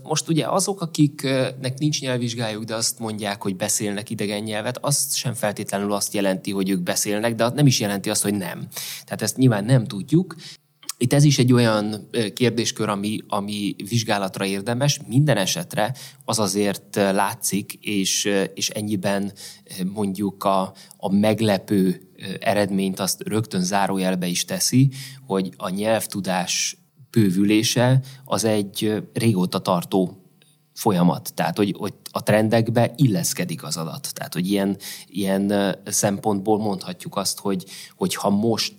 Most 0.04 0.30
ugye 0.30 0.46
azok, 0.48 0.82
akiknek 0.82 1.78
nincs 1.78 2.02
nyelvvizsgájuk, 2.02 2.64
de 2.64 2.75
azt 2.75 3.00
mondják, 3.00 3.42
hogy 3.42 3.56
beszélnek 3.56 4.10
idegen 4.10 4.44
nyelvet, 4.44 4.78
azt 4.82 5.16
sem 5.16 5.34
feltétlenül 5.34 5.94
azt 5.94 6.14
jelenti, 6.14 6.52
hogy 6.52 6.70
ők 6.70 6.82
beszélnek, 6.82 7.36
de 7.36 7.50
nem 7.50 7.68
is 7.68 7.80
jelenti 7.80 8.10
azt, 8.10 8.24
hogy 8.24 8.34
nem. 8.34 8.68
Tehát 9.04 9.22
ezt 9.22 9.38
nyilván 9.38 9.66
nem 9.66 9.86
tudjuk. 9.86 10.36
Itt 10.98 11.14
ez 11.14 11.24
is 11.24 11.38
egy 11.38 11.54
olyan 11.54 12.10
kérdéskör, 12.34 12.90
ami, 12.90 13.20
ami 13.28 13.75
vizsgálatra 13.90 14.46
érdemes. 14.46 15.00
Minden 15.08 15.38
esetre 15.38 15.96
az 16.25 16.40
azért 16.40 16.96
látszik, 16.96 17.74
és, 17.82 18.30
és 18.54 18.70
ennyiben 18.70 19.34
mondjuk 19.94 20.44
a, 20.44 20.74
a 20.98 21.14
meglepő 21.14 22.10
eredményt 22.40 23.00
azt 23.00 23.22
rögtön 23.28 23.62
zárójelbe 23.62 24.28
is 24.28 24.46
teszi, 24.46 24.90
hogy 25.25 25.54
a 25.58 25.70
nyelvtudás 25.70 26.78
bővülése 27.12 28.02
az 28.25 28.44
egy 28.44 29.04
régóta 29.14 29.60
tartó 29.60 30.25
folyamat, 30.75 31.34
tehát 31.34 31.58
hogy, 31.58 31.75
hogy 31.77 31.94
a 32.12 32.24
trendekbe 32.24 32.94
illeszkedik 32.96 33.63
az 33.63 33.77
adat. 33.77 34.13
Tehát, 34.13 34.34
hogy 34.34 34.50
ilyen, 34.50 34.77
ilyen 35.08 35.75
szempontból 35.86 36.58
mondhatjuk 36.58 37.15
azt, 37.15 37.39
hogy, 37.39 37.65
hogy 37.96 38.15
ha 38.15 38.29
most 38.29 38.75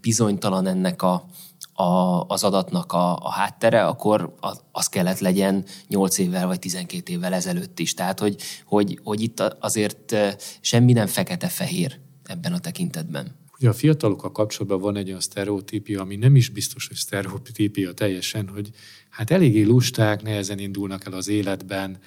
bizonytalan 0.00 0.66
ennek 0.66 1.02
a, 1.02 1.24
a, 1.72 2.20
az 2.26 2.44
adatnak 2.44 2.92
a, 2.92 3.16
a 3.16 3.30
háttere, 3.30 3.86
akkor 3.86 4.34
az 4.72 4.86
kellett 4.86 5.18
legyen 5.18 5.64
8 5.88 6.18
évvel 6.18 6.46
vagy 6.46 6.58
12 6.58 7.12
évvel 7.12 7.34
ezelőtt 7.34 7.78
is. 7.78 7.94
Tehát, 7.94 8.20
hogy, 8.20 8.36
hogy, 8.66 9.00
hogy 9.04 9.20
itt 9.20 9.40
azért 9.40 10.16
semmi 10.60 10.92
nem 10.92 11.06
fekete-fehér 11.06 12.00
ebben 12.24 12.52
a 12.52 12.58
tekintetben. 12.58 13.40
Ugye 13.62 13.70
a 13.70 13.74
fiatalokkal 13.74 14.32
kapcsolatban 14.32 14.80
van 14.80 14.96
egy 14.96 15.08
olyan 15.08 15.20
sztereotípia, 15.20 16.00
ami 16.00 16.16
nem 16.16 16.36
is 16.36 16.48
biztos, 16.48 16.86
hogy 16.86 16.96
sztereotípia 16.96 17.92
teljesen, 17.92 18.48
hogy 18.48 18.70
hát 19.08 19.30
eléggé 19.30 19.62
lusták, 19.62 20.22
nehezen 20.22 20.58
indulnak 20.58 21.06
el 21.06 21.12
az 21.12 21.28
életben, 21.28 21.98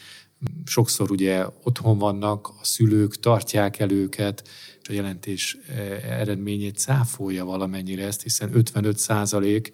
sokszor 0.66 1.12
ugye 1.12 1.46
otthon 1.64 1.98
vannak, 1.98 2.48
a 2.48 2.64
szülők 2.64 3.20
tartják 3.20 3.80
el 3.80 3.92
őket, 3.92 4.48
és 4.82 4.90
a 4.90 4.94
jelentés 4.94 5.58
eh, 5.68 6.20
eredményét 6.20 6.78
cáfolja 6.78 7.46
valamennyire 7.46 8.06
ezt, 8.06 8.22
hiszen 8.22 8.56
55 8.56 8.98
százalék 8.98 9.72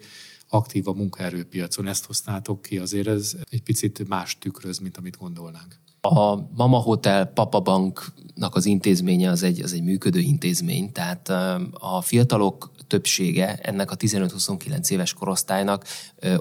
aktív 0.48 0.88
a 0.88 0.92
munkaerőpiacon. 0.92 1.86
Ezt 1.86 2.04
hoztátok 2.04 2.62
ki, 2.62 2.78
azért 2.78 3.06
ez 3.08 3.36
egy 3.50 3.62
picit 3.62 4.08
más 4.08 4.38
tükröz, 4.38 4.78
mint 4.78 4.96
amit 4.96 5.16
gondolnánk. 5.16 5.76
A 6.04 6.36
Mama 6.56 6.78
Hotel 6.78 7.26
Papa 7.26 7.60
Banknak 7.60 8.54
az 8.54 8.66
intézménye 8.66 9.30
az 9.30 9.42
egy, 9.42 9.62
az 9.62 9.72
egy 9.72 9.82
működő 9.82 10.18
intézmény, 10.18 10.92
tehát 10.92 11.28
a 11.72 12.00
fiatalok 12.00 12.72
többsége 12.86 13.54
ennek 13.54 13.90
a 13.90 13.96
15-29 13.96 14.90
éves 14.90 15.12
korosztálynak 15.12 15.84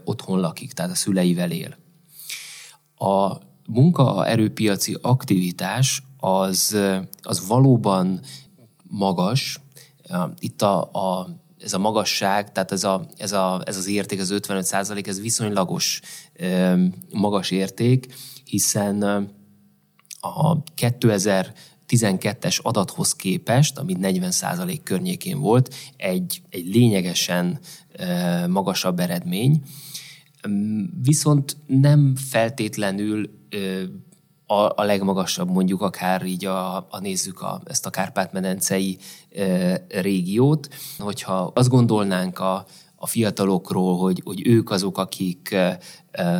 otthon 0.03 0.39
lakik, 0.39 0.73
tehát 0.73 0.91
a 0.91 0.95
szüleivel 0.95 1.51
él. 1.51 1.77
A 2.95 3.37
munkaerőpiaci 3.67 4.97
aktivitás 5.01 6.03
az, 6.17 6.77
az 7.21 7.47
valóban 7.47 8.19
magas. 8.83 9.59
Itt 10.39 10.61
a, 10.61 10.81
a, 10.81 11.27
ez 11.59 11.73
a 11.73 11.79
magasság, 11.79 12.51
tehát 12.51 12.71
ez, 12.71 12.83
a, 12.83 13.05
ez, 13.17 13.31
a, 13.31 13.61
ez 13.65 13.77
az 13.77 13.87
érték, 13.87 14.19
az 14.19 14.29
55 14.29 14.65
százalék, 14.65 15.07
ez 15.07 15.21
viszonylagos 15.21 16.01
magas 17.11 17.51
érték, 17.51 18.13
hiszen 18.43 19.29
a 20.21 20.63
2012-es 20.63 22.61
adathoz 22.61 23.15
képest, 23.15 23.77
ami 23.77 23.95
40% 24.01 24.79
környékén 24.83 25.39
volt, 25.39 25.73
egy, 25.97 26.41
egy 26.49 26.65
lényegesen 26.65 27.59
magasabb 28.47 28.99
eredmény, 28.99 29.61
viszont 31.01 31.57
nem 31.67 32.15
feltétlenül 32.15 33.29
a, 34.45 34.71
a 34.75 34.83
legmagasabb, 34.83 35.49
mondjuk 35.49 35.81
akár 35.81 36.25
így 36.25 36.45
a, 36.45 36.75
a 36.75 36.99
nézzük 36.99 37.41
a, 37.41 37.61
ezt 37.65 37.85
a 37.85 37.89
Kárpát-medencei 37.89 38.97
régiót. 39.87 40.67
Hogyha 40.97 41.51
azt 41.53 41.69
gondolnánk 41.69 42.39
a, 42.39 42.65
a 42.95 43.07
fiatalokról, 43.07 43.97
hogy, 43.97 44.21
hogy 44.25 44.47
ők 44.47 44.69
azok, 44.69 44.97
akik 44.97 45.55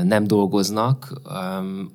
nem 0.04 0.28
dolgoznak, 0.28 1.22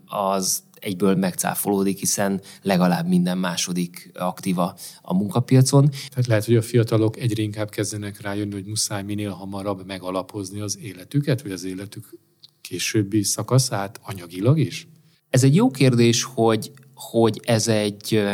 az 0.07 0.63
egyből 0.81 1.15
megcáfolódik, 1.15 1.99
hiszen 1.99 2.41
legalább 2.63 3.09
minden 3.09 3.39
második 3.39 4.11
aktíva 4.15 4.77
a 5.03 5.15
munkapiacon. 5.15 5.91
Tehát 6.09 6.27
lehet, 6.27 6.45
hogy 6.45 6.57
a 6.57 6.63
fiatalok 6.63 7.17
egyre 7.19 7.43
inkább 7.43 7.71
kezdenek 7.71 8.21
rájönni, 8.21 8.53
hogy 8.53 8.65
muszáj 8.65 9.03
minél 9.03 9.31
hamarabb 9.31 9.87
megalapozni 9.87 10.61
az 10.61 10.79
életüket, 10.79 11.43
vagy 11.43 11.53
az 11.53 11.65
életük 11.65 12.19
későbbi 12.61 13.23
szakaszát 13.23 14.01
anyagilag 14.03 14.59
is? 14.59 14.89
Ez 15.31 15.45
egy 15.45 15.55
jó 15.55 15.71
kérdés, 15.71 16.23
hogy, 16.23 16.73
hogy 16.95 17.41
ez 17.45 17.69
egy, 17.69 18.25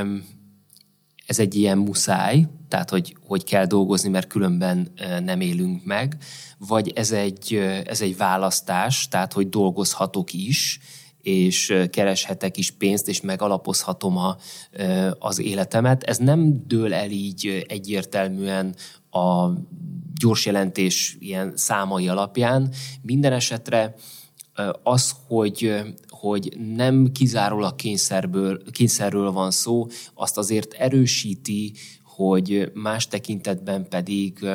ez 1.27 1.39
egy 1.39 1.55
ilyen 1.55 1.79
muszáj, 1.79 2.47
tehát 2.69 2.91
hogy, 2.91 3.17
hogy 3.27 3.45
kell 3.45 3.67
dolgozni, 3.67 4.09
mert 4.09 4.27
különben 4.27 4.93
nem 5.25 5.41
élünk 5.41 5.85
meg, 5.85 6.17
vagy 6.59 6.93
ez 6.95 7.13
egy, 7.13 7.55
ez 7.85 8.01
egy 8.01 8.17
választás, 8.17 9.09
tehát 9.09 9.33
hogy 9.33 9.49
dolgozhatok 9.49 10.33
is, 10.33 10.81
és 11.23 11.75
kereshetek 11.91 12.57
is 12.57 12.71
pénzt, 12.71 13.09
és 13.09 13.21
megalapozhatom 13.21 14.17
a, 14.17 14.37
az 15.19 15.39
életemet. 15.39 16.03
Ez 16.03 16.19
nem 16.19 16.67
dől 16.67 16.95
el 16.95 17.11
így 17.11 17.65
egyértelműen 17.69 18.75
a 19.11 19.49
gyors 20.21 20.47
jelentés 20.47 21.17
ilyen 21.19 21.53
számai 21.57 22.09
alapján. 22.09 22.73
Minden 23.03 23.33
esetre 23.33 23.95
az, 24.83 25.15
hogy, 25.27 25.75
hogy 26.09 26.57
nem 26.75 27.13
kizárólag 27.13 27.75
kényszerből, 27.75 28.63
kényszerről 28.71 29.33
van 29.33 29.51
szó, 29.51 29.87
azt 30.15 30.39
azért 30.39 30.73
erősíti, 30.73 31.73
hogy 32.05 32.71
más 32.75 33.09
tekintetben 33.09 33.89
pedig 33.89 34.47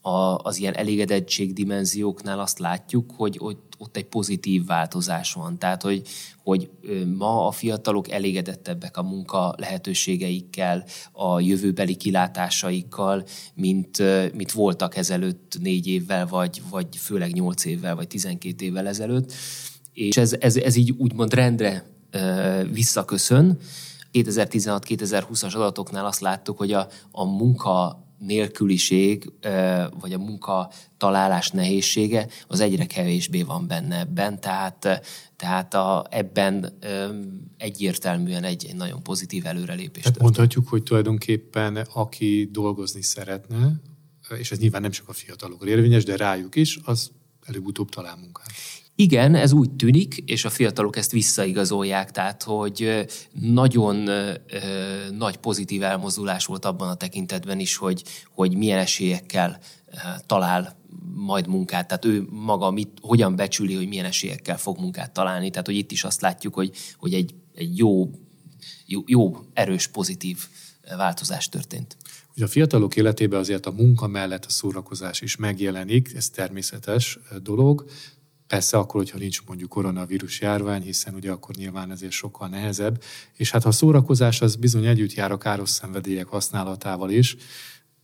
a, 0.00 0.36
az 0.36 0.58
ilyen 0.58 0.74
elégedettség 0.74 1.52
dimenzióknál 1.52 2.40
azt 2.40 2.58
látjuk, 2.58 3.12
hogy, 3.16 3.36
hogy 3.36 3.56
ott 3.84 3.96
egy 3.96 4.06
pozitív 4.06 4.66
változás 4.66 5.32
van. 5.32 5.58
Tehát, 5.58 5.82
hogy, 5.82 6.02
hogy 6.42 6.70
ma 7.16 7.46
a 7.46 7.50
fiatalok 7.50 8.10
elégedettebbek 8.10 8.96
a 8.96 9.02
munka 9.02 9.54
lehetőségeikkel, 9.56 10.84
a 11.12 11.40
jövőbeli 11.40 11.94
kilátásaikkal, 11.94 13.24
mint, 13.54 14.02
mint 14.34 14.52
voltak 14.52 14.96
ezelőtt 14.96 15.58
négy 15.60 15.86
évvel, 15.86 16.26
vagy, 16.26 16.62
vagy 16.70 16.96
főleg 16.96 17.32
nyolc 17.32 17.64
évvel, 17.64 17.94
vagy 17.94 18.08
tizenkét 18.08 18.62
évvel 18.62 18.86
ezelőtt. 18.86 19.32
És 19.92 20.16
ez, 20.16 20.36
ez, 20.40 20.56
ez 20.56 20.76
így 20.76 20.90
úgymond 20.90 21.34
rendre 21.34 21.86
visszaköszön. 22.72 23.58
2016-2020-as 24.12 25.54
adatoknál 25.54 26.06
azt 26.06 26.20
láttuk, 26.20 26.58
hogy 26.58 26.72
a, 26.72 26.88
a 27.10 27.24
munka 27.24 28.03
nélküliség, 28.18 29.32
vagy 30.00 30.12
a 30.12 30.18
munka 30.18 30.70
találás 30.96 31.50
nehézsége, 31.50 32.28
az 32.46 32.60
egyre 32.60 32.86
kevésbé 32.86 33.42
van 33.42 33.66
benne 33.66 33.98
ebben, 33.98 34.40
tehát, 34.40 35.02
tehát 35.36 35.74
a, 35.74 36.06
ebben 36.10 36.78
egyértelműen 37.58 38.44
egy, 38.44 38.66
egy 38.68 38.76
nagyon 38.76 39.02
pozitív 39.02 39.46
előrelépés. 39.46 40.02
Tehát 40.02 40.20
mondhatjuk, 40.20 40.68
hogy 40.68 40.82
tulajdonképpen 40.82 41.76
aki 41.76 42.48
dolgozni 42.52 43.02
szeretne, 43.02 43.80
és 44.38 44.50
ez 44.52 44.58
nyilván 44.58 44.82
nem 44.82 44.90
csak 44.90 45.08
a 45.08 45.12
fiatalokra 45.12 45.68
érvényes, 45.68 46.04
de 46.04 46.16
rájuk 46.16 46.54
is, 46.54 46.78
az 46.84 47.10
előbb-utóbb 47.44 47.88
talál 47.88 48.16
munkát. 48.16 48.50
Igen, 48.96 49.34
ez 49.34 49.52
úgy 49.52 49.70
tűnik, 49.70 50.16
és 50.16 50.44
a 50.44 50.50
fiatalok 50.50 50.96
ezt 50.96 51.10
visszaigazolják, 51.10 52.10
tehát 52.10 52.42
hogy 52.42 53.06
nagyon 53.32 54.06
ö, 54.06 54.32
nagy 55.10 55.36
pozitív 55.36 55.82
elmozdulás 55.82 56.46
volt 56.46 56.64
abban 56.64 56.88
a 56.88 56.94
tekintetben 56.94 57.60
is, 57.60 57.76
hogy, 57.76 58.02
hogy 58.30 58.56
milyen 58.56 58.78
esélyekkel 58.78 59.58
ö, 59.86 59.96
talál 60.26 60.76
majd 61.14 61.46
munkát, 61.46 61.86
tehát 61.86 62.04
ő 62.04 62.26
maga 62.30 62.70
mit, 62.70 62.98
hogyan 63.00 63.36
becsüli, 63.36 63.74
hogy 63.74 63.88
milyen 63.88 64.04
esélyekkel 64.04 64.58
fog 64.58 64.78
munkát 64.78 65.12
találni, 65.12 65.50
tehát 65.50 65.66
hogy 65.66 65.76
itt 65.76 65.92
is 65.92 66.04
azt 66.04 66.20
látjuk, 66.20 66.54
hogy, 66.54 66.70
hogy 66.96 67.14
egy, 67.14 67.34
egy 67.54 67.78
jó, 67.78 68.10
jó, 68.86 69.02
jó, 69.06 69.36
erős, 69.52 69.86
pozitív 69.86 70.38
változás 70.96 71.48
történt. 71.48 71.96
Ugye 72.36 72.44
a 72.44 72.48
fiatalok 72.48 72.96
életében 72.96 73.38
azért 73.38 73.66
a 73.66 73.70
munka 73.70 74.06
mellett 74.06 74.44
a 74.44 74.50
szórakozás 74.50 75.20
is 75.20 75.36
megjelenik, 75.36 76.14
ez 76.14 76.30
természetes 76.30 77.18
dolog, 77.42 77.84
Persze 78.46 78.76
akkor, 78.76 79.00
hogyha 79.00 79.18
nincs 79.18 79.42
mondjuk 79.46 79.68
koronavírus 79.68 80.40
járvány, 80.40 80.82
hiszen 80.82 81.14
ugye 81.14 81.30
akkor 81.30 81.54
nyilván 81.54 81.90
ezért 81.90 82.12
sokkal 82.12 82.48
nehezebb. 82.48 83.02
És 83.36 83.50
hát 83.50 83.62
ha 83.62 83.68
a 83.68 83.72
szórakozás 83.72 84.40
az 84.40 84.56
bizony 84.56 84.86
együtt 84.86 85.12
jár 85.12 85.32
a 85.32 85.38
káros 85.38 85.70
szenvedélyek 85.70 86.26
használatával 86.26 87.10
is, 87.10 87.36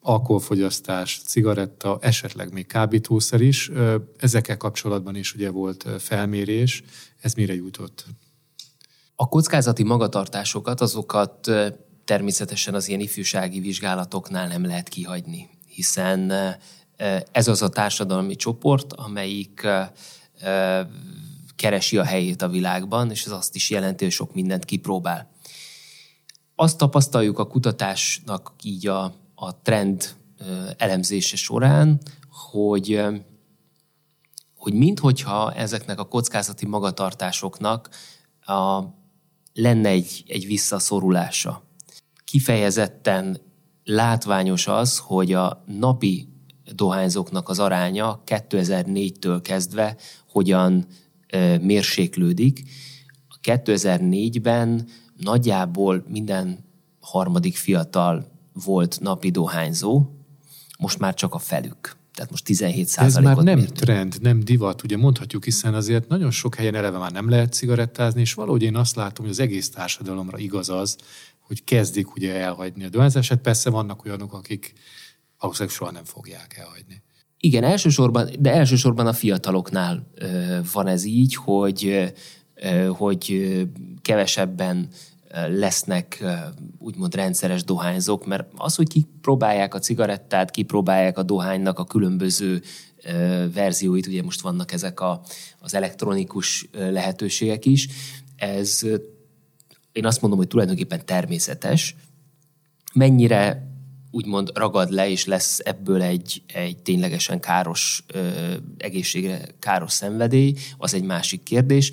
alkoholfogyasztás, 0.00 1.20
cigaretta, 1.24 1.98
esetleg 2.00 2.52
még 2.52 2.66
kábítószer 2.66 3.40
is. 3.40 3.70
Ezekkel 4.16 4.56
kapcsolatban 4.56 5.16
is 5.16 5.34
ugye 5.34 5.50
volt 5.50 5.86
felmérés. 5.98 6.82
Ez 7.20 7.34
mire 7.34 7.54
jutott? 7.54 8.04
A 9.14 9.28
kockázati 9.28 9.82
magatartásokat, 9.82 10.80
azokat 10.80 11.50
természetesen 12.10 12.74
az 12.74 12.88
ilyen 12.88 13.00
ifjúsági 13.00 13.60
vizsgálatoknál 13.60 14.48
nem 14.48 14.64
lehet 14.64 14.88
kihagyni, 14.88 15.48
hiszen 15.66 16.32
ez 17.32 17.48
az 17.48 17.62
a 17.62 17.68
társadalmi 17.68 18.36
csoport, 18.36 18.92
amelyik 18.92 19.66
keresi 21.56 21.98
a 21.98 22.04
helyét 22.04 22.42
a 22.42 22.48
világban, 22.48 23.10
és 23.10 23.24
ez 23.24 23.32
azt 23.32 23.54
is 23.54 23.70
jelenti, 23.70 24.04
hogy 24.04 24.12
sok 24.12 24.34
mindent 24.34 24.64
kipróbál. 24.64 25.30
Azt 26.54 26.78
tapasztaljuk 26.78 27.38
a 27.38 27.46
kutatásnak 27.46 28.52
így 28.62 28.86
a, 28.86 29.14
a 29.34 29.62
trend 29.62 30.14
elemzése 30.76 31.36
során, 31.36 32.00
hogy 32.50 33.02
hogy 34.56 34.72
minthogyha 34.72 35.52
ezeknek 35.52 35.98
a 35.98 36.08
kockázati 36.08 36.66
magatartásoknak 36.66 37.88
a, 38.40 38.82
lenne 39.52 39.88
egy, 39.88 40.24
egy 40.26 40.46
visszaszorulása. 40.46 41.68
Kifejezetten 42.30 43.40
látványos 43.84 44.66
az, 44.66 44.98
hogy 44.98 45.32
a 45.32 45.64
napi 45.66 46.28
dohányzóknak 46.74 47.48
az 47.48 47.58
aránya 47.58 48.22
2004-től 48.26 49.40
kezdve 49.42 49.96
hogyan 50.28 50.86
mérséklődik. 51.60 52.62
2004-ben 53.42 54.88
nagyjából 55.16 56.04
minden 56.08 56.64
harmadik 57.00 57.56
fiatal 57.56 58.26
volt 58.64 59.00
napi 59.00 59.30
dohányzó, 59.30 60.06
most 60.78 60.98
már 60.98 61.14
csak 61.14 61.34
a 61.34 61.38
felük. 61.38 61.96
Tehát 62.20 62.34
most 62.34 62.44
17 62.44 62.86
százalékot 62.86 63.30
Ez 63.30 63.36
már 63.36 63.44
nem 63.44 63.58
mértünk. 63.58 63.78
trend, 63.78 64.20
nem 64.20 64.40
divat, 64.40 64.82
ugye 64.82 64.96
mondhatjuk, 64.96 65.44
hiszen 65.44 65.74
azért 65.74 66.08
nagyon 66.08 66.30
sok 66.30 66.54
helyen 66.54 66.74
eleve 66.74 66.98
már 66.98 67.12
nem 67.12 67.28
lehet 67.28 67.52
cigarettázni, 67.52 68.20
és 68.20 68.34
valahogy 68.34 68.62
én 68.62 68.76
azt 68.76 68.96
látom, 68.96 69.24
hogy 69.24 69.34
az 69.34 69.40
egész 69.40 69.70
társadalomra 69.70 70.38
igaz 70.38 70.68
az, 70.68 70.96
hogy 71.40 71.64
kezdik 71.64 72.14
ugye 72.14 72.34
elhagyni 72.34 72.84
a 72.84 72.88
dohányzását. 72.88 73.38
Persze 73.38 73.70
vannak 73.70 74.04
olyanok, 74.04 74.32
akik 74.32 74.72
valószínűleg 75.38 75.76
soha 75.76 75.90
nem 75.90 76.04
fogják 76.04 76.56
elhagyni. 76.58 77.02
Igen, 77.38 77.64
elsősorban, 77.64 78.30
de 78.38 78.52
elsősorban 78.52 79.06
a 79.06 79.12
fiataloknál 79.12 80.10
van 80.72 80.86
ez 80.86 81.04
így, 81.04 81.34
hogy, 81.34 82.12
hogy 82.88 83.50
kevesebben 84.02 84.88
lesznek 85.48 86.24
úgymond 86.78 87.14
rendszeres 87.14 87.64
dohányzók, 87.64 88.26
mert 88.26 88.48
az, 88.56 88.74
hogy 88.74 88.88
kipróbálják 88.88 89.74
a 89.74 89.78
cigarettát, 89.78 90.50
kipróbálják 90.50 91.18
a 91.18 91.22
dohánynak 91.22 91.78
a 91.78 91.84
különböző 91.84 92.62
verzióit, 93.54 94.06
ugye 94.06 94.22
most 94.22 94.40
vannak 94.40 94.72
ezek 94.72 95.00
a, 95.00 95.22
az 95.58 95.74
elektronikus 95.74 96.68
lehetőségek 96.72 97.66
is, 97.66 97.88
ez 98.36 98.82
én 99.92 100.06
azt 100.06 100.20
mondom, 100.20 100.38
hogy 100.38 100.48
tulajdonképpen 100.48 101.06
természetes. 101.06 101.96
Mennyire 102.94 103.68
úgymond 104.10 104.50
ragad 104.54 104.90
le, 104.90 105.10
és 105.10 105.24
lesz 105.24 105.58
ebből 105.64 106.02
egy, 106.02 106.42
egy 106.46 106.82
ténylegesen 106.82 107.40
káros, 107.40 108.04
ö, 108.06 108.28
egészségre 108.78 109.40
káros 109.58 109.92
szenvedély, 109.92 110.54
az 110.78 110.94
egy 110.94 111.02
másik 111.02 111.42
kérdés. 111.42 111.92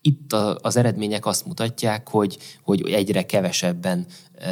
Itt 0.00 0.32
a, 0.32 0.58
az 0.62 0.76
eredmények 0.76 1.26
azt 1.26 1.46
mutatják, 1.46 2.08
hogy, 2.08 2.38
hogy 2.62 2.90
egyre 2.90 3.26
kevesebben 3.26 4.06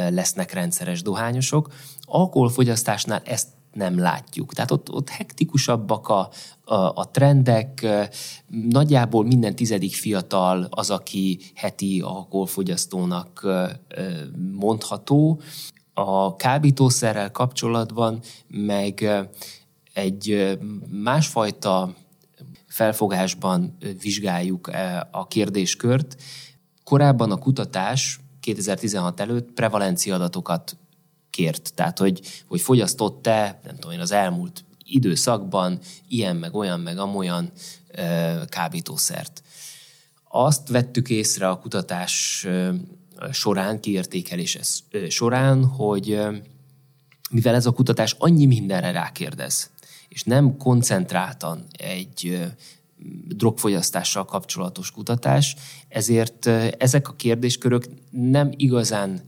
lesznek 0.09 0.53
rendszeres 0.53 1.01
dohányosok. 1.01 1.73
Alkoholfogyasztásnál 2.01 3.21
ezt 3.25 3.47
nem 3.73 3.99
látjuk. 3.99 4.53
Tehát 4.53 4.71
ott, 4.71 4.91
ott 4.91 5.09
hektikusabbak 5.09 6.07
a, 6.07 6.29
a, 6.63 6.75
a 6.75 7.09
trendek, 7.11 7.87
nagyjából 8.69 9.25
minden 9.25 9.55
tizedik 9.55 9.93
fiatal 9.93 10.67
az, 10.69 10.89
aki 10.89 11.39
heti 11.55 12.01
alkoholfogyasztónak 12.01 13.47
mondható 14.51 15.41
a 15.93 16.35
kábítószerrel 16.35 17.31
kapcsolatban 17.31 18.19
meg 18.47 19.09
egy 19.93 20.57
másfajta 21.03 21.93
felfogásban 22.69 23.77
vizsgáljuk 24.01 24.71
a 25.11 25.27
kérdéskört. 25.27 26.21
Korábban 26.83 27.31
a 27.31 27.37
kutatás 27.37 28.19
2016 28.39 29.19
előtt 29.19 29.51
prevalencia 29.51 30.15
adatokat 30.15 30.77
kért, 31.29 31.73
tehát 31.75 31.97
hogy, 31.99 32.21
hogy 32.47 32.61
fogyasztott-e, 32.61 33.59
nem 33.63 33.75
tudom 33.75 33.91
én, 33.91 33.99
az 33.99 34.11
elmúlt 34.11 34.63
időszakban 34.85 35.79
ilyen, 36.07 36.35
meg 36.35 36.55
olyan, 36.55 36.79
meg 36.79 36.97
amolyan 36.97 37.51
kábítószert. 38.49 39.43
Azt 40.27 40.67
vettük 40.67 41.09
észre 41.09 41.49
a 41.49 41.59
kutatás 41.59 42.47
során, 43.31 43.79
kiértékelés 43.79 44.59
során, 45.09 45.65
hogy 45.65 46.19
mivel 47.29 47.55
ez 47.55 47.65
a 47.65 47.71
kutatás 47.71 48.15
annyi 48.17 48.45
mindenre 48.45 48.91
rákérdez, 48.91 49.69
és 50.09 50.23
nem 50.23 50.57
koncentráltan 50.57 51.65
egy 51.77 52.39
drogfogyasztással 53.27 54.25
kapcsolatos 54.25 54.91
kutatás, 54.91 55.55
ezért 55.87 56.47
ezek 56.77 57.09
a 57.09 57.13
kérdéskörök 57.13 57.85
nem 58.11 58.49
igazán 58.55 59.21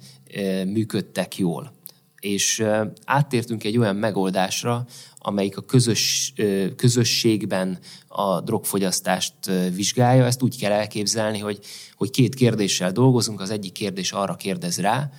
működtek 0.66 1.38
jól. 1.38 1.74
És 2.20 2.64
áttértünk 3.06 3.64
egy 3.64 3.78
olyan 3.78 3.96
megoldásra, 3.96 4.86
amelyik 5.18 5.58
a 5.58 5.62
közös, 5.62 6.34
közösségben 6.76 7.80
a 8.08 8.42
drogfogyasztást 8.42 9.34
vizsgálja. 9.74 10.26
Ezt 10.26 10.42
úgy 10.42 10.58
kell 10.58 10.72
elképzelni, 10.72 11.40
hogy, 11.40 11.60
hogy 11.96 12.10
két 12.10 12.36
kérdéssel 12.36 12.92
dolgozunk. 12.92 13.42
Az 13.42 13.50
egyik 13.50 13.72
kérdés 13.72 14.12
arra 14.12 14.36
kérdez 14.36 14.80
rá, 14.80 15.10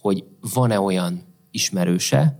hogy 0.00 0.24
van-e 0.54 0.80
olyan 0.80 1.22
ismerőse, 1.50 2.38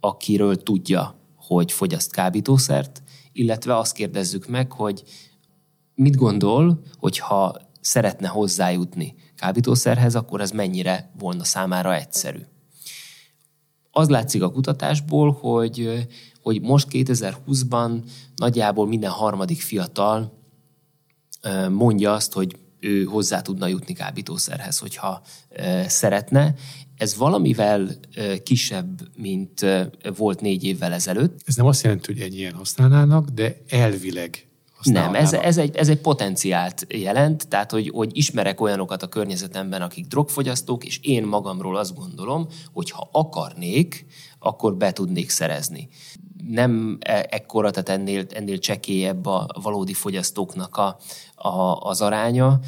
akiről 0.00 0.62
tudja, 0.62 1.25
hogy 1.46 1.72
fogyaszt 1.72 2.12
kábítószert, 2.12 3.02
illetve 3.32 3.76
azt 3.76 3.92
kérdezzük 3.92 4.46
meg, 4.46 4.72
hogy 4.72 5.02
mit 5.94 6.16
gondol, 6.16 6.82
hogyha 6.98 7.56
szeretne 7.80 8.28
hozzájutni 8.28 9.14
kábítószerhez, 9.36 10.14
akkor 10.14 10.40
ez 10.40 10.50
mennyire 10.50 11.10
volna 11.18 11.44
számára 11.44 11.94
egyszerű. 11.94 12.40
Az 13.90 14.08
látszik 14.08 14.42
a 14.42 14.50
kutatásból, 14.50 15.32
hogy, 15.32 16.06
hogy 16.42 16.60
most 16.60 16.88
2020-ban 16.90 18.02
nagyjából 18.36 18.86
minden 18.86 19.10
harmadik 19.10 19.60
fiatal 19.60 20.32
mondja 21.70 22.12
azt, 22.12 22.32
hogy 22.32 22.56
ő 22.80 23.04
hozzá 23.04 23.42
tudna 23.42 23.66
jutni 23.66 23.92
kábítószerhez, 23.92 24.78
hogyha 24.78 25.22
szeretne. 25.86 26.54
Ez 26.96 27.16
valamivel 27.16 27.90
kisebb, 28.42 29.00
mint 29.16 29.66
volt 30.16 30.40
négy 30.40 30.64
évvel 30.64 30.92
ezelőtt. 30.92 31.40
Ez 31.44 31.56
nem 31.56 31.66
azt 31.66 31.82
jelenti, 31.82 32.12
hogy 32.12 32.22
ennyien 32.22 32.52
használnának, 32.52 33.28
de 33.28 33.56
elvileg 33.68 34.46
nem, 34.82 35.14
ez, 35.14 35.32
ez, 35.32 35.58
egy, 35.58 35.76
ez 35.76 35.88
egy 35.88 36.00
potenciált 36.00 36.86
jelent, 36.88 37.48
tehát 37.48 37.70
hogy, 37.70 37.90
hogy 37.94 38.10
ismerek 38.16 38.60
olyanokat 38.60 39.02
a 39.02 39.08
környezetemben, 39.08 39.82
akik 39.82 40.06
drogfogyasztók, 40.06 40.84
és 40.84 40.98
én 41.02 41.24
magamról 41.24 41.76
azt 41.76 41.94
gondolom, 41.94 42.46
hogy 42.72 42.90
ha 42.90 43.08
akarnék, 43.12 44.06
akkor 44.38 44.76
be 44.76 44.92
tudnék 44.92 45.30
szerezni. 45.30 45.88
Nem 46.48 46.98
e, 47.00 47.26
ekkora, 47.30 47.70
tehát 47.70 48.00
ennél, 48.00 48.24
ennél 48.30 48.58
csekélyebb 48.58 49.26
a 49.26 49.46
valódi 49.62 49.92
fogyasztóknak 49.92 50.76
a, 50.76 50.98
a, 51.34 51.80
az 51.80 52.00
aránya. 52.00 52.60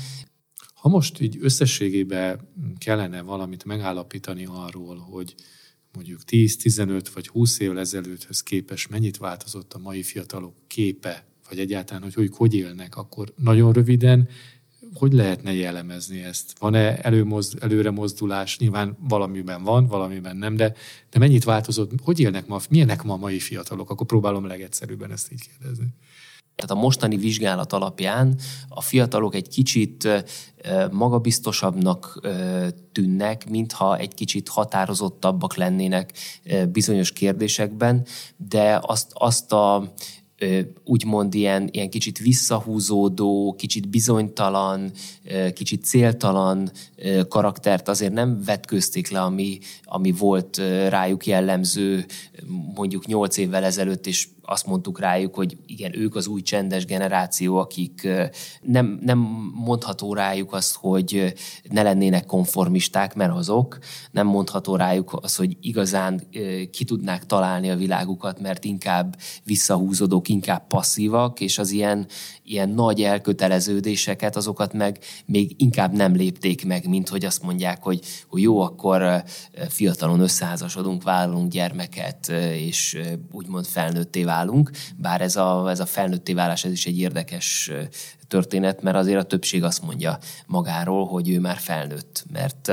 Ha 0.89 0.95
most 0.95 1.21
így 1.21 1.37
összességében 1.41 2.41
kellene 2.79 3.23
valamit 3.23 3.65
megállapítani 3.65 4.47
arról, 4.51 4.97
hogy 4.97 5.35
mondjuk 5.93 6.21
10-15 6.27 7.07
vagy 7.15 7.29
20 7.29 7.59
évvel 7.59 7.79
ezelőtthöz 7.79 8.43
képest 8.43 8.91
mennyit 8.91 9.17
változott 9.17 9.73
a 9.73 9.79
mai 9.79 10.03
fiatalok 10.03 10.55
képe 10.67 11.27
vagy 11.49 11.59
egyáltalán, 11.59 12.03
hogy 12.03 12.15
hogy, 12.15 12.31
hogy 12.37 12.55
élnek, 12.55 12.97
akkor 12.97 13.33
nagyon 13.37 13.73
röviden 13.73 14.29
hogy 14.95 15.13
lehetne 15.13 15.53
jellemezni 15.53 16.23
ezt? 16.23 16.59
Van-e 16.59 16.99
előmozd, 16.99 17.59
előre? 17.61 17.93
Nyilván 18.59 18.97
valamiben 19.01 19.63
van, 19.63 19.87
valamiben 19.87 20.37
nem, 20.37 20.57
de, 20.57 20.75
de 21.11 21.19
mennyit 21.19 21.45
változott? 21.45 21.91
Hogy 22.03 22.21
élnek 22.21 22.47
ma? 22.47 22.61
Milyenek 22.71 23.03
ma 23.03 23.13
a 23.13 23.17
mai 23.17 23.39
fiatalok? 23.39 23.91
Akkor 23.91 24.07
próbálom 24.07 24.47
legegyszerűbben 24.47 25.11
ezt 25.11 25.33
így 25.33 25.49
kérdezni. 25.49 25.87
Tehát 26.59 26.77
a 26.77 26.87
mostani 26.87 27.17
vizsgálat 27.17 27.73
alapján 27.73 28.39
a 28.69 28.81
fiatalok 28.81 29.35
egy 29.35 29.49
kicsit 29.49 30.09
magabiztosabbnak 30.91 32.21
tűnnek, 32.93 33.51
mintha 33.51 33.97
egy 33.97 34.15
kicsit 34.15 34.49
határozottabbak 34.49 35.57
lennének 35.57 36.13
bizonyos 36.73 37.13
kérdésekben, 37.13 38.07
de 38.37 38.81
azt, 38.83 39.11
azt 39.15 39.53
a 39.53 39.93
úgymond 40.85 41.35
ilyen, 41.35 41.69
ilyen 41.73 41.91
kicsit 41.91 42.19
visszahúzódó, 42.19 43.55
kicsit 43.59 43.89
bizonytalan, 43.89 44.93
kicsit 45.55 45.85
céltalan 45.85 46.71
karaktert 47.29 47.89
azért 47.89 48.13
nem 48.13 48.43
vetközték 48.45 49.11
le, 49.11 49.21
ami, 49.23 49.59
ami 49.85 50.13
volt 50.13 50.57
rájuk 50.89 51.27
jellemző 51.27 52.07
mondjuk 52.75 53.07
nyolc 53.07 53.37
évvel 53.37 53.65
ezelőtt, 53.65 54.07
és 54.07 54.29
azt 54.51 54.67
mondtuk 54.67 55.01
rájuk, 55.01 55.35
hogy 55.35 55.57
igen, 55.67 55.99
ők 55.99 56.15
az 56.15 56.27
új 56.27 56.43
csendes 56.43 56.85
generáció, 56.85 57.57
akik 57.57 58.09
nem, 58.61 58.99
nem 59.03 59.19
mondható 59.55 60.15
rájuk 60.15 60.53
azt, 60.53 60.77
hogy 60.77 61.35
ne 61.71 61.83
lennének 61.83 62.27
konformisták, 62.27 63.15
mert 63.15 63.33
azok, 63.33 63.79
nem 64.11 64.27
mondható 64.27 64.77
rájuk 64.77 65.19
azt, 65.23 65.37
hogy 65.37 65.57
igazán 65.61 66.23
ki 66.71 66.85
tudnák 66.85 67.27
találni 67.27 67.71
a 67.71 67.77
világukat, 67.77 68.41
mert 68.41 68.65
inkább 68.65 69.17
visszahúzódók, 69.45 70.29
inkább 70.29 70.67
passzívak, 70.67 71.41
és 71.41 71.59
az 71.59 71.71
ilyen, 71.71 72.07
ilyen 72.43 72.69
nagy 72.69 73.03
elköteleződéseket, 73.03 74.37
azokat 74.37 74.73
meg 74.73 74.99
még 75.27 75.55
inkább 75.57 75.93
nem 75.93 76.15
lépték 76.15 76.67
meg, 76.67 76.89
mint 76.89 77.09
hogy 77.09 77.25
azt 77.25 77.43
mondják, 77.43 77.83
hogy, 77.83 78.01
hogy 78.29 78.43
jó, 78.43 78.61
akkor 78.61 79.23
fiatalon 79.69 80.21
összeházasodunk, 80.21 81.03
vállalunk 81.03 81.51
gyermeket, 81.53 82.29
és 82.53 82.99
úgymond 83.33 83.67
felnőtté 83.67 84.25
válunk, 84.25 84.37
bár 84.97 85.21
ez 85.21 85.37
a, 85.37 85.71
ez 85.71 85.81
a 85.81 85.87
felnőtté 85.87 86.33
válás 86.33 86.65
ez 86.65 86.73
is 86.73 86.87
egy 86.87 86.99
érdekes 86.99 87.71
történet, 88.29 88.83
mert 88.83 88.97
azért 88.97 89.19
a 89.19 89.27
többség 89.27 89.65
azt 89.65 89.83
mondja 89.83 90.19
magáról, 90.47 91.07
hogy 91.07 91.31
ő 91.31 91.41
már 91.41 91.57
felnőtt, 91.57 92.25
mert 92.33 92.73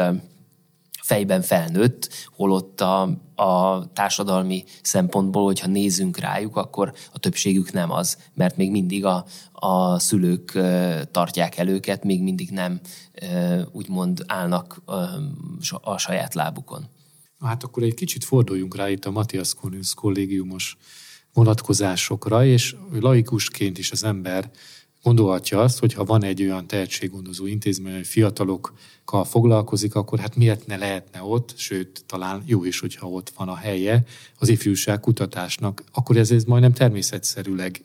fejben 1.05 1.41
felnőtt, 1.41 2.09
holott 2.35 2.81
a, 2.81 3.01
a 3.35 3.83
társadalmi 3.93 4.63
szempontból, 4.81 5.43
hogyha 5.43 5.67
nézünk 5.67 6.17
rájuk, 6.17 6.55
akkor 6.55 6.93
a 7.13 7.19
többségük 7.19 7.71
nem 7.71 7.91
az, 7.91 8.17
mert 8.33 8.57
még 8.57 8.71
mindig 8.71 9.05
a, 9.05 9.25
a 9.51 9.99
szülők 9.99 10.51
tartják 11.11 11.57
el 11.57 11.67
őket, 11.67 12.03
még 12.03 12.21
mindig 12.21 12.49
nem 12.49 12.79
úgymond 13.71 14.23
állnak 14.27 14.81
a 15.81 15.97
saját 15.97 16.33
lábukon. 16.33 16.85
Hát 17.39 17.63
akkor 17.63 17.83
egy 17.83 17.93
kicsit 17.93 18.23
forduljunk 18.23 18.75
rá 18.75 18.89
itt 18.89 19.05
a 19.05 19.11
Matthias 19.11 19.53
Cornelius 19.53 19.93
kollégiumos 19.93 20.77
vonatkozásokra, 21.35 22.45
és 22.45 22.75
laikusként 22.99 23.77
is 23.77 23.91
az 23.91 24.03
ember 24.03 24.51
gondolhatja 25.03 25.59
azt, 25.59 25.79
hogy 25.79 25.93
ha 25.93 26.03
van 26.03 26.23
egy 26.23 26.41
olyan 26.41 26.67
tehetséggondozó 26.67 27.45
intézmény, 27.45 27.93
hogy 27.93 28.07
fiatalokkal 28.07 29.25
foglalkozik, 29.25 29.95
akkor 29.95 30.19
hát 30.19 30.35
miért 30.35 30.65
ne 30.65 30.77
lehetne 30.77 31.23
ott, 31.23 31.53
sőt, 31.57 32.03
talán 32.05 32.43
jó 32.45 32.63
is, 32.63 32.79
hogyha 32.79 33.09
ott 33.09 33.31
van 33.35 33.49
a 33.49 33.55
helye 33.55 34.03
az 34.39 34.49
ifjúság 34.49 34.99
kutatásnak, 34.99 35.83
akkor 35.91 36.17
ez, 36.17 36.31
ez 36.31 36.43
majdnem 36.43 36.73
természetszerűleg 36.73 37.83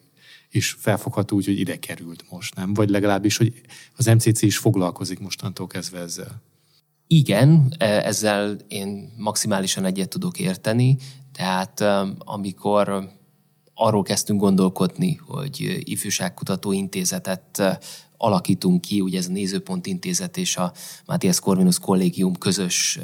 is 0.50 0.76
felfogható 0.78 1.36
úgy, 1.36 1.44
hogy 1.44 1.58
ide 1.58 1.78
került 1.78 2.24
most, 2.30 2.54
nem? 2.54 2.74
Vagy 2.74 2.90
legalábbis, 2.90 3.36
hogy 3.36 3.54
az 3.96 4.06
MCC 4.06 4.42
is 4.42 4.58
foglalkozik 4.58 5.18
mostantól 5.18 5.66
kezdve 5.66 5.98
ezzel. 5.98 6.42
Igen, 7.06 7.74
e, 7.78 7.84
ezzel 7.84 8.56
én 8.68 9.12
maximálisan 9.16 9.84
egyet 9.84 10.08
tudok 10.08 10.38
érteni, 10.38 10.96
tehát 11.32 11.80
amikor 12.18 13.10
arról 13.82 14.02
kezdtünk 14.02 14.40
gondolkodni, 14.40 15.14
hogy 15.14 15.82
ifjúságkutató 15.84 16.72
intézetet 16.72 17.62
alakítunk 18.16 18.80
ki, 18.80 19.00
ugye 19.00 19.18
ez 19.18 19.26
a 19.26 19.32
Nézőpont 19.32 19.86
Intézet 19.86 20.36
és 20.36 20.56
a 20.56 20.72
Matthias 21.06 21.40
Corvinus 21.40 21.78
Kollégium 21.78 22.38
közös 22.38 22.98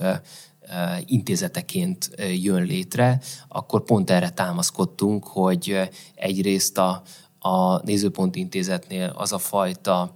intézeteként 1.05 2.11
jön 2.43 2.62
létre, 2.62 3.21
akkor 3.49 3.85
pont 3.85 4.11
erre 4.11 4.31
támaszkodtunk, 4.31 5.25
hogy 5.27 5.91
egyrészt 6.15 6.79
a, 6.79 7.03
a 7.39 7.83
Nézőpont 7.85 8.37
Intézetnél 8.37 9.12
az 9.17 9.33
a 9.33 9.39
fajta 9.39 10.12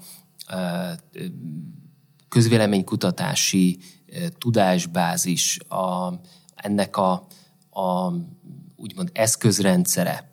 közvéleménykutatási 2.28 3.78
tudásbázis, 4.38 5.58
a, 5.68 6.12
ennek 6.54 6.96
a, 6.96 7.26
a 7.70 8.12
úgymond 8.76 9.10
eszközrendszere, 9.12 10.29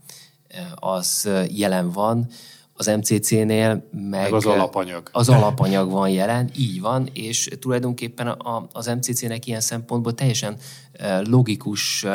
az 0.76 1.30
jelen 1.50 1.92
van, 1.92 2.28
az 2.74 2.86
MCC-nél 2.86 3.88
meg, 3.92 4.10
meg 4.10 4.34
az 4.34 4.46
alapanyag. 4.46 5.10
Az 5.12 5.30
alapanyag 5.30 5.92
van 5.92 6.10
jelen, 6.10 6.50
így 6.58 6.82
van, 6.82 7.10
és 7.14 7.50
tulajdonképpen 7.60 8.28
a, 8.28 8.68
az 8.72 8.86
MCC-nek 8.86 9.46
ilyen 9.46 9.62
szempontból 9.62 10.14
teljesen 10.14 10.58
logikus 11.24 12.06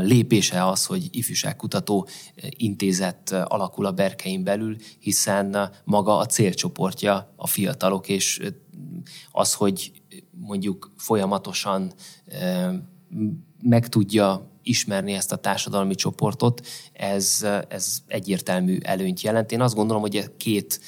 lépése 0.00 0.66
az, 0.66 0.86
hogy 0.86 1.08
ifjúságkutató 1.10 2.08
intézet 2.50 3.30
alakul 3.30 3.86
a 3.86 3.92
berkein 3.92 4.44
belül, 4.44 4.76
hiszen 4.98 5.70
maga 5.84 6.16
a 6.16 6.26
célcsoportja 6.26 7.32
a 7.36 7.46
fiatalok, 7.46 8.08
és 8.08 8.40
az, 9.32 9.54
hogy 9.54 9.92
mondjuk 10.30 10.92
folyamatosan 10.96 11.92
meg 13.62 13.88
tudja 13.88 14.50
ismerni 14.62 15.12
ezt 15.12 15.32
a 15.32 15.36
társadalmi 15.36 15.94
csoportot, 15.94 16.66
ez, 16.92 17.46
ez 17.68 17.98
egyértelmű 18.06 18.78
előnyt 18.82 19.20
jelent. 19.20 19.52
Én 19.52 19.60
azt 19.60 19.74
gondolom, 19.74 20.02
hogy 20.02 20.16
a 20.16 20.36
két 20.36 20.80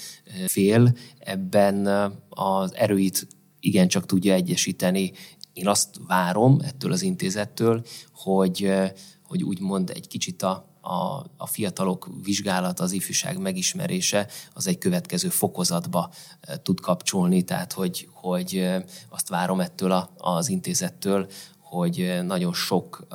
fél 0.46 0.96
ebben 1.18 1.86
az 2.28 2.74
erőit 2.74 3.26
igencsak 3.60 4.06
tudja 4.06 4.34
egyesíteni. 4.34 5.12
Én 5.52 5.68
azt 5.68 6.00
várom 6.06 6.58
ettől 6.64 6.92
az 6.92 7.02
intézettől, 7.02 7.84
hogy, 8.14 8.72
hogy 9.22 9.42
úgymond 9.42 9.90
egy 9.90 10.08
kicsit 10.08 10.42
a, 10.42 10.72
a, 10.80 11.24
a 11.36 11.46
fiatalok 11.46 12.10
vizsgálata, 12.22 12.82
az 12.82 12.92
ifjúság 12.92 13.38
megismerése 13.38 14.26
az 14.54 14.66
egy 14.66 14.78
következő 14.78 15.28
fokozatba 15.28 16.12
tud 16.62 16.80
kapcsolni, 16.80 17.42
tehát 17.42 17.72
hogy, 17.72 18.08
hogy 18.12 18.68
azt 19.08 19.28
várom 19.28 19.60
ettől 19.60 19.90
a, 19.92 20.10
az 20.16 20.48
intézettől, 20.48 21.28
hogy 21.72 22.18
nagyon 22.24 22.52
sok 22.52 23.06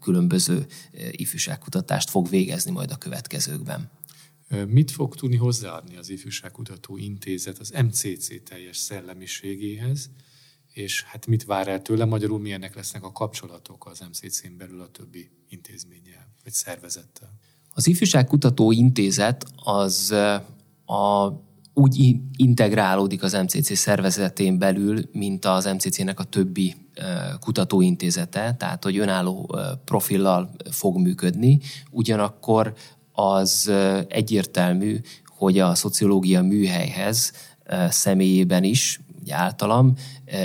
különböző 0.00 0.66
ifjúságkutatást 1.10 2.10
fog 2.10 2.28
végezni 2.28 2.70
majd 2.70 2.90
a 2.90 2.96
következőkben. 2.96 3.90
Mit 4.66 4.90
fog 4.90 5.14
tudni 5.14 5.36
hozzáadni 5.36 5.96
az 5.96 6.10
Ifjúságkutató 6.10 6.96
Intézet 6.96 7.58
az 7.58 7.72
MCC 7.84 8.42
teljes 8.44 8.76
szellemiségéhez, 8.76 10.10
és 10.72 11.02
hát 11.02 11.26
mit 11.26 11.44
vár 11.44 11.68
el 11.68 11.82
tőle, 11.82 12.04
magyarul 12.04 12.38
milyenek 12.38 12.74
lesznek 12.74 13.04
a 13.04 13.12
kapcsolatok 13.12 13.86
az 13.86 14.00
MCC-n 14.10 14.56
belül 14.56 14.80
a 14.80 14.90
többi 14.90 15.30
intézménnyel, 15.48 16.34
vagy 16.44 16.52
szervezettel? 16.52 17.38
Az 17.70 17.86
Ifjúságkutató 17.86 18.72
Intézet 18.72 19.44
az 19.56 20.10
a 20.84 21.28
úgy 21.80 22.16
integrálódik 22.36 23.22
az 23.22 23.32
MCC 23.32 23.76
szervezetén 23.76 24.58
belül, 24.58 25.00
mint 25.12 25.44
az 25.44 25.64
MCC-nek 25.64 26.20
a 26.20 26.24
többi 26.24 26.74
kutatóintézete, 27.40 28.54
tehát 28.58 28.84
hogy 28.84 28.98
önálló 28.98 29.56
profillal 29.84 30.50
fog 30.70 30.96
működni, 30.96 31.60
ugyanakkor 31.90 32.72
az 33.12 33.72
egyértelmű, 34.08 35.00
hogy 35.26 35.58
a 35.58 35.74
szociológia 35.74 36.42
műhelyhez 36.42 37.32
személyében 37.88 38.64
is, 38.64 39.00
általam, 39.30 39.94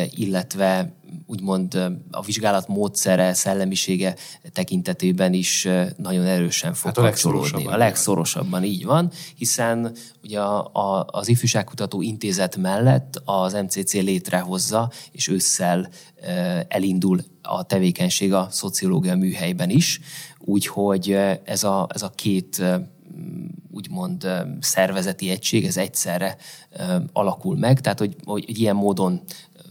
illetve 0.10 0.93
úgymond 1.26 1.74
a 2.12 2.22
vizsgálat 2.22 2.68
módszere, 2.68 3.34
szellemisége 3.34 4.16
tekintetében 4.54 5.34
is 5.34 5.68
nagyon 5.98 6.26
erősen 6.26 6.74
fog 6.74 6.86
hát 6.86 6.98
a 6.98 7.02
kapcsolódni. 7.02 7.66
A 7.66 7.78
legszorosabban 7.78 8.64
így 8.64 8.86
van, 8.86 9.12
hiszen 9.36 9.96
ugye 10.24 10.40
a, 10.40 10.70
a, 10.74 11.06
az 11.12 11.28
Ifjúságkutató 11.28 12.02
Intézet 12.02 12.58
mellett 12.58 13.22
az 13.26 13.54
MCC 13.54 13.94
létrehozza, 13.94 14.92
és 15.12 15.28
ősszel 15.28 15.90
elindul 16.68 17.20
a 17.42 17.64
tevékenység 17.64 18.34
a 18.34 18.48
szociológia 18.52 19.16
műhelyben 19.16 19.70
is, 19.70 20.00
úgyhogy 20.40 21.12
ez 21.44 21.64
a, 21.64 21.88
ez 21.94 22.02
a 22.02 22.10
két 22.10 22.64
úgymond 23.72 24.28
szervezeti 24.60 25.30
egység, 25.30 25.66
ez 25.66 25.78
egyszerre 25.78 26.38
alakul 27.14 27.58
meg, 27.58 27.82
tehát 27.82 28.00
hogy, 28.00 28.16
hogy 28.26 28.60
ilyen 28.60 28.76
módon 28.76 29.22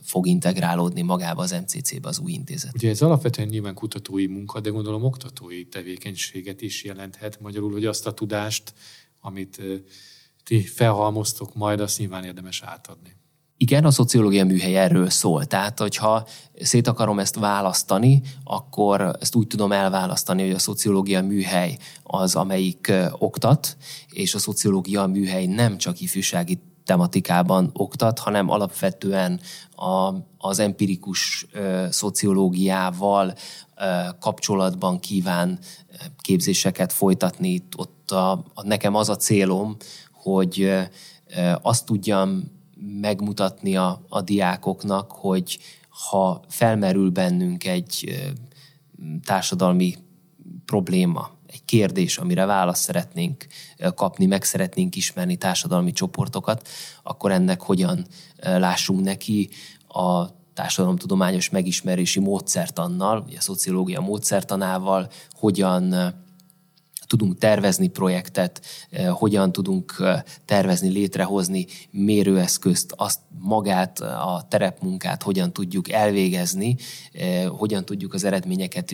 fog 0.04 0.26
integrálódni 0.26 1.02
magába 1.02 1.42
az 1.42 1.50
MCC-be 1.50 2.08
az 2.08 2.18
új 2.18 2.32
intézet. 2.32 2.74
Ugye 2.74 2.90
ez 2.90 3.02
alapvetően 3.02 3.48
nyilván 3.48 3.74
kutatói 3.74 4.26
munka, 4.26 4.60
de 4.60 4.70
gondolom 4.70 5.04
oktatói 5.04 5.64
tevékenységet 5.64 6.62
is 6.62 6.84
jelenthet, 6.84 7.40
magyarul, 7.40 7.72
hogy 7.72 7.84
azt 7.84 8.06
a 8.06 8.12
tudást, 8.12 8.74
amit 9.20 9.62
ti 10.44 10.60
felhalmoztok 10.62 11.54
majd, 11.54 11.80
azt 11.80 11.98
nyilván 11.98 12.24
érdemes 12.24 12.62
átadni. 12.62 13.16
Igen, 13.56 13.84
a 13.84 13.90
szociológia 13.90 14.44
műhely 14.44 14.76
erről 14.76 15.10
szól. 15.10 15.44
Tehát, 15.44 15.78
hogyha 15.78 16.26
szét 16.60 16.86
akarom 16.86 17.18
ezt 17.18 17.34
választani, 17.34 18.22
akkor 18.44 19.16
ezt 19.20 19.34
úgy 19.34 19.46
tudom 19.46 19.72
elválasztani, 19.72 20.42
hogy 20.42 20.50
a 20.50 20.58
szociológia 20.58 21.22
műhely 21.22 21.78
az, 22.02 22.34
amelyik 22.34 22.92
oktat, 23.18 23.76
és 24.10 24.34
a 24.34 24.38
szociológia 24.38 25.06
műhely 25.06 25.46
nem 25.46 25.78
csak 25.78 26.00
ifjúsági 26.00 26.58
tematikában 26.84 27.70
oktat, 27.72 28.18
hanem 28.18 28.50
alapvetően 28.50 29.40
a, 29.76 30.14
az 30.38 30.58
empirikus 30.58 31.46
ö, 31.52 31.86
szociológiával 31.90 33.34
ö, 33.76 33.84
kapcsolatban 34.20 35.00
kíván 35.00 35.58
képzéseket 36.20 36.92
folytatni. 36.92 37.64
Ott 37.76 38.10
a, 38.10 38.30
a, 38.32 38.62
nekem 38.62 38.94
az 38.94 39.08
a 39.08 39.16
célom, 39.16 39.76
hogy 40.12 40.60
ö, 40.60 40.82
azt 41.62 41.86
tudjam 41.86 42.52
megmutatni 43.00 43.76
a, 43.76 44.04
a 44.08 44.20
diákoknak, 44.20 45.12
hogy 45.12 45.58
ha 46.08 46.40
felmerül 46.48 47.10
bennünk 47.10 47.64
egy 47.64 48.22
társadalmi 49.24 49.94
probléma, 50.64 51.30
kérdés, 51.64 52.18
amire 52.18 52.44
választ 52.44 52.82
szeretnénk 52.82 53.46
kapni, 53.94 54.26
meg 54.26 54.44
szeretnénk 54.44 54.96
ismerni 54.96 55.36
társadalmi 55.36 55.92
csoportokat, 55.92 56.68
akkor 57.02 57.32
ennek 57.32 57.60
hogyan 57.60 58.06
lássunk 58.42 59.04
neki? 59.04 59.48
A 59.88 60.26
társadalomtudományos 60.54 61.50
megismerési 61.50 62.20
módszertannal, 62.20 63.24
a 63.36 63.40
szociológia 63.40 64.00
módszertanával, 64.00 65.10
hogyan 65.30 66.14
tudunk 67.06 67.38
tervezni 67.38 67.88
projektet, 67.88 68.60
hogyan 69.10 69.52
tudunk 69.52 70.02
tervezni, 70.44 70.88
létrehozni 70.88 71.66
mérőeszközt, 71.90 72.94
azt 72.96 73.20
magát, 73.38 74.00
a 74.00 74.46
terepmunkát 74.48 75.22
hogyan 75.22 75.52
tudjuk 75.52 75.90
elvégezni, 75.90 76.76
hogyan 77.48 77.84
tudjuk 77.84 78.14
az 78.14 78.24
eredményeket 78.24 78.92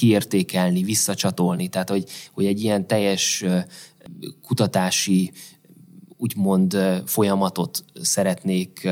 kiértékelni, 0.00 0.82
visszacsatolni. 0.82 1.68
Tehát, 1.68 1.90
hogy, 1.90 2.04
hogy 2.32 2.46
egy 2.46 2.62
ilyen 2.62 2.86
teljes 2.86 3.44
kutatási 4.42 5.32
úgymond 6.16 6.76
folyamatot 7.06 7.84
szeretnék 8.02 8.88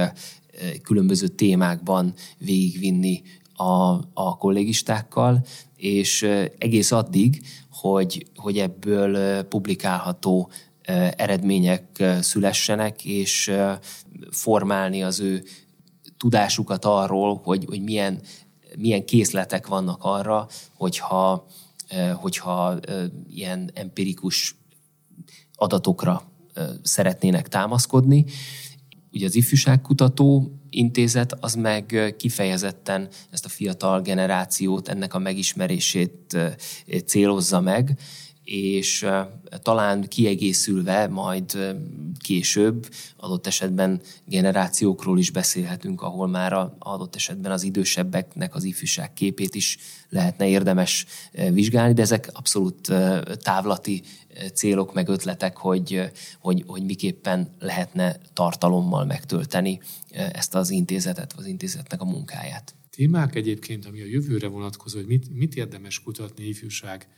különböző 0.83 1.29
témákban 1.29 2.15
végigvinni 2.39 3.23
a, 3.55 3.93
a 4.15 4.37
kollégistákkal, 4.39 5.45
és 5.77 6.23
egész 6.59 6.93
addig, 6.93 7.43
hogy, 7.71 8.27
hogy 8.37 8.59
ebből 8.59 9.43
publikálható 9.43 10.51
eredmények 11.17 12.05
szülessenek, 12.21 13.05
és 13.05 13.53
formálni 14.31 15.03
az 15.03 15.21
ő 15.21 15.45
tudásukat 16.17 16.85
arról, 16.85 17.41
hogy, 17.45 17.65
hogy 17.69 17.83
milyen, 17.83 18.21
milyen 18.77 19.05
készletek 19.05 19.67
vannak 19.67 20.05
arra, 20.05 20.49
hogyha, 20.75 21.47
hogyha 22.15 22.79
ilyen 23.29 23.71
empirikus 23.75 24.57
adatokra 25.55 26.23
szeretnének 26.83 27.49
támaszkodni. 27.49 28.25
Ugye 29.13 29.27
az 29.27 29.35
ifjúságkutató 29.35 30.53
intézet 30.71 31.37
az 31.41 31.55
meg 31.55 32.15
kifejezetten 32.19 33.09
ezt 33.31 33.45
a 33.45 33.49
fiatal 33.49 34.01
generációt, 34.01 34.89
ennek 34.89 35.15
a 35.15 35.19
megismerését 35.19 36.37
célozza 37.07 37.61
meg, 37.61 37.99
és 38.51 39.07
talán 39.63 40.09
kiegészülve 40.09 41.07
majd 41.07 41.75
később 42.19 42.89
adott 43.17 43.47
esetben 43.47 44.01
generációkról 44.25 45.19
is 45.19 45.31
beszélhetünk, 45.31 46.03
ahol 46.03 46.29
már 46.29 46.53
a, 46.53 46.77
adott 46.79 47.15
esetben 47.15 47.53
az 47.53 47.63
idősebbeknek 47.63 48.55
az 48.55 48.65
ifjúság 48.65 49.13
képét 49.13 49.55
is 49.55 49.79
lehetne 50.09 50.49
érdemes 50.49 51.07
vizsgálni, 51.53 51.93
de 51.93 52.03
ezek 52.03 52.31
abszolút 52.33 52.93
távlati 53.43 54.03
célok, 54.55 54.95
meg 54.95 55.09
ötletek, 55.09 55.57
hogy, 55.57 56.11
hogy, 56.41 56.65
hogy 56.67 56.83
miképpen 56.83 57.55
lehetne 57.59 58.17
tartalommal 58.33 59.05
megtölteni 59.05 59.81
ezt 60.33 60.55
az 60.55 60.71
intézetet, 60.71 61.33
az 61.37 61.47
intézetnek 61.47 62.01
a 62.01 62.05
munkáját. 62.05 62.75
Témák 62.91 63.35
egyébként, 63.35 63.87
ami 63.87 64.01
a 64.01 64.07
jövőre 64.07 64.47
vonatkozó, 64.47 64.99
hogy 64.99 65.07
mit, 65.07 65.35
mit 65.35 65.55
érdemes 65.55 66.03
kutatni 66.03 66.45
ifjúság 66.45 67.09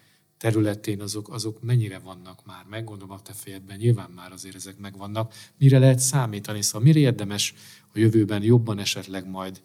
területén, 0.41 1.01
azok, 1.01 1.33
azok 1.33 1.63
mennyire 1.63 1.99
vannak 1.99 2.47
már 2.47 2.65
meg, 2.71 2.85
gondolom 2.85 3.17
a 3.17 3.23
te 3.23 3.33
fejedben 3.33 3.77
nyilván 3.77 4.11
már 4.11 4.33
azért 4.33 4.55
ezek 4.55 4.79
megvannak. 4.79 5.35
Mire 5.59 5.79
lehet 5.79 5.99
számítani, 5.99 6.63
szóval 6.63 6.83
mire 6.83 6.99
érdemes 6.99 7.55
a 7.95 7.99
jövőben 7.99 8.43
jobban 8.43 8.79
esetleg 8.79 9.29
majd 9.29 9.61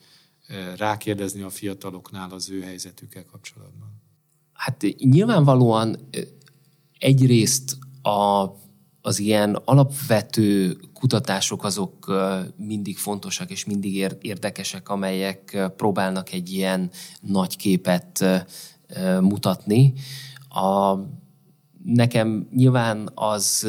rákérdezni 0.77 1.41
a 1.41 1.49
fiataloknál 1.49 2.31
az 2.31 2.49
ő 2.49 2.61
helyzetükkel 2.61 3.25
kapcsolatban? 3.25 4.01
Hát 4.53 4.85
nyilvánvalóan 4.97 6.09
egyrészt 6.99 7.77
a, 8.01 8.51
az 9.01 9.19
ilyen 9.19 9.55
alapvető 9.55 10.77
kutatások 10.93 11.63
azok 11.63 12.13
mindig 12.57 12.97
fontosak 12.97 13.49
és 13.51 13.65
mindig 13.65 13.95
érdekesek, 14.21 14.89
amelyek 14.89 15.71
próbálnak 15.75 16.31
egy 16.31 16.51
ilyen 16.51 16.89
nagy 17.21 17.57
képet 17.57 18.25
mutatni. 19.19 19.93
A, 20.55 20.99
nekem 21.83 22.47
nyilván 22.55 23.09
az 23.15 23.67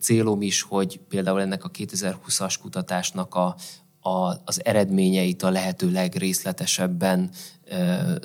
célom 0.00 0.42
is, 0.42 0.62
hogy 0.62 1.00
például 1.08 1.40
ennek 1.40 1.64
a 1.64 1.70
2020-as 1.70 2.54
kutatásnak 2.62 3.34
a, 3.34 3.56
a, 4.00 4.42
az 4.44 4.64
eredményeit 4.64 5.42
a 5.42 5.50
lehető 5.50 5.90
legrészletesebben 5.90 7.30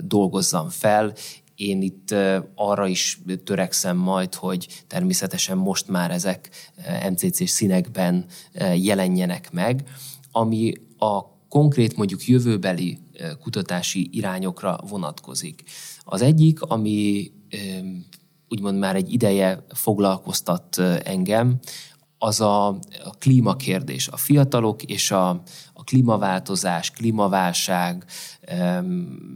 dolgozzam 0.03 0.69
fel, 0.69 1.13
én 1.55 1.81
itt 1.81 2.15
arra 2.55 2.88
is 2.88 3.21
törekszem 3.43 3.97
majd, 3.97 4.35
hogy 4.35 4.83
természetesen 4.88 5.57
most 5.57 5.88
már 5.88 6.12
ezek 6.12 6.49
MCC-s 7.09 7.49
színekben 7.49 8.25
jelenjenek 8.75 9.51
meg, 9.51 9.83
ami 10.31 10.73
a 10.97 11.38
konkrét 11.49 11.97
mondjuk 11.97 12.27
jövőbeli 12.27 12.99
kutatási 13.41 14.09
irányokra 14.12 14.79
vonatkozik. 14.89 15.63
Az 16.03 16.21
egyik, 16.21 16.62
ami 16.62 17.31
úgymond 18.49 18.79
már 18.79 18.95
egy 18.95 19.13
ideje 19.13 19.65
foglalkoztat 19.73 20.77
engem, 21.03 21.59
az 22.21 22.41
a, 22.41 22.67
a 23.03 23.15
klímakérdés. 23.19 24.07
A 24.07 24.17
fiatalok 24.17 24.83
és 24.83 25.12
a, 25.12 25.29
a 25.73 25.83
klímaváltozás, 25.83 26.91
klímaválság, 26.91 28.05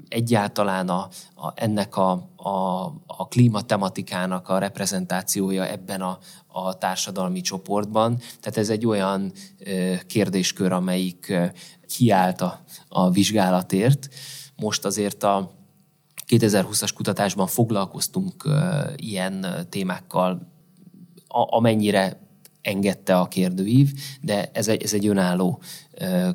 egyáltalán 0.07 0.89
a, 0.89 1.09
a, 1.35 1.51
ennek 1.55 1.97
a, 1.97 2.11
a, 2.35 2.83
a 3.07 3.27
klímatematikának 3.27 4.49
a 4.49 4.57
reprezentációja 4.57 5.67
ebben 5.67 6.01
a, 6.01 6.17
a 6.47 6.77
társadalmi 6.77 7.41
csoportban. 7.41 8.17
Tehát 8.17 8.57
ez 8.57 8.69
egy 8.69 8.85
olyan 8.85 9.31
kérdéskör, 10.07 10.71
amelyik 10.71 11.33
kiállt 11.87 12.41
a, 12.41 12.59
a 12.87 13.09
vizsgálatért. 13.09 14.09
Most 14.55 14.85
azért 14.85 15.23
a 15.23 15.51
2020-as 16.27 16.91
kutatásban 16.95 17.47
foglalkoztunk 17.47 18.49
ilyen 18.95 19.45
témákkal, 19.69 20.51
amennyire 21.27 22.21
engedte 22.61 23.17
a 23.17 23.27
kérdőív, 23.27 23.93
de 24.21 24.49
ez 24.53 24.67
egy, 24.67 24.83
ez 24.83 24.93
egy 24.93 25.07
önálló 25.07 25.61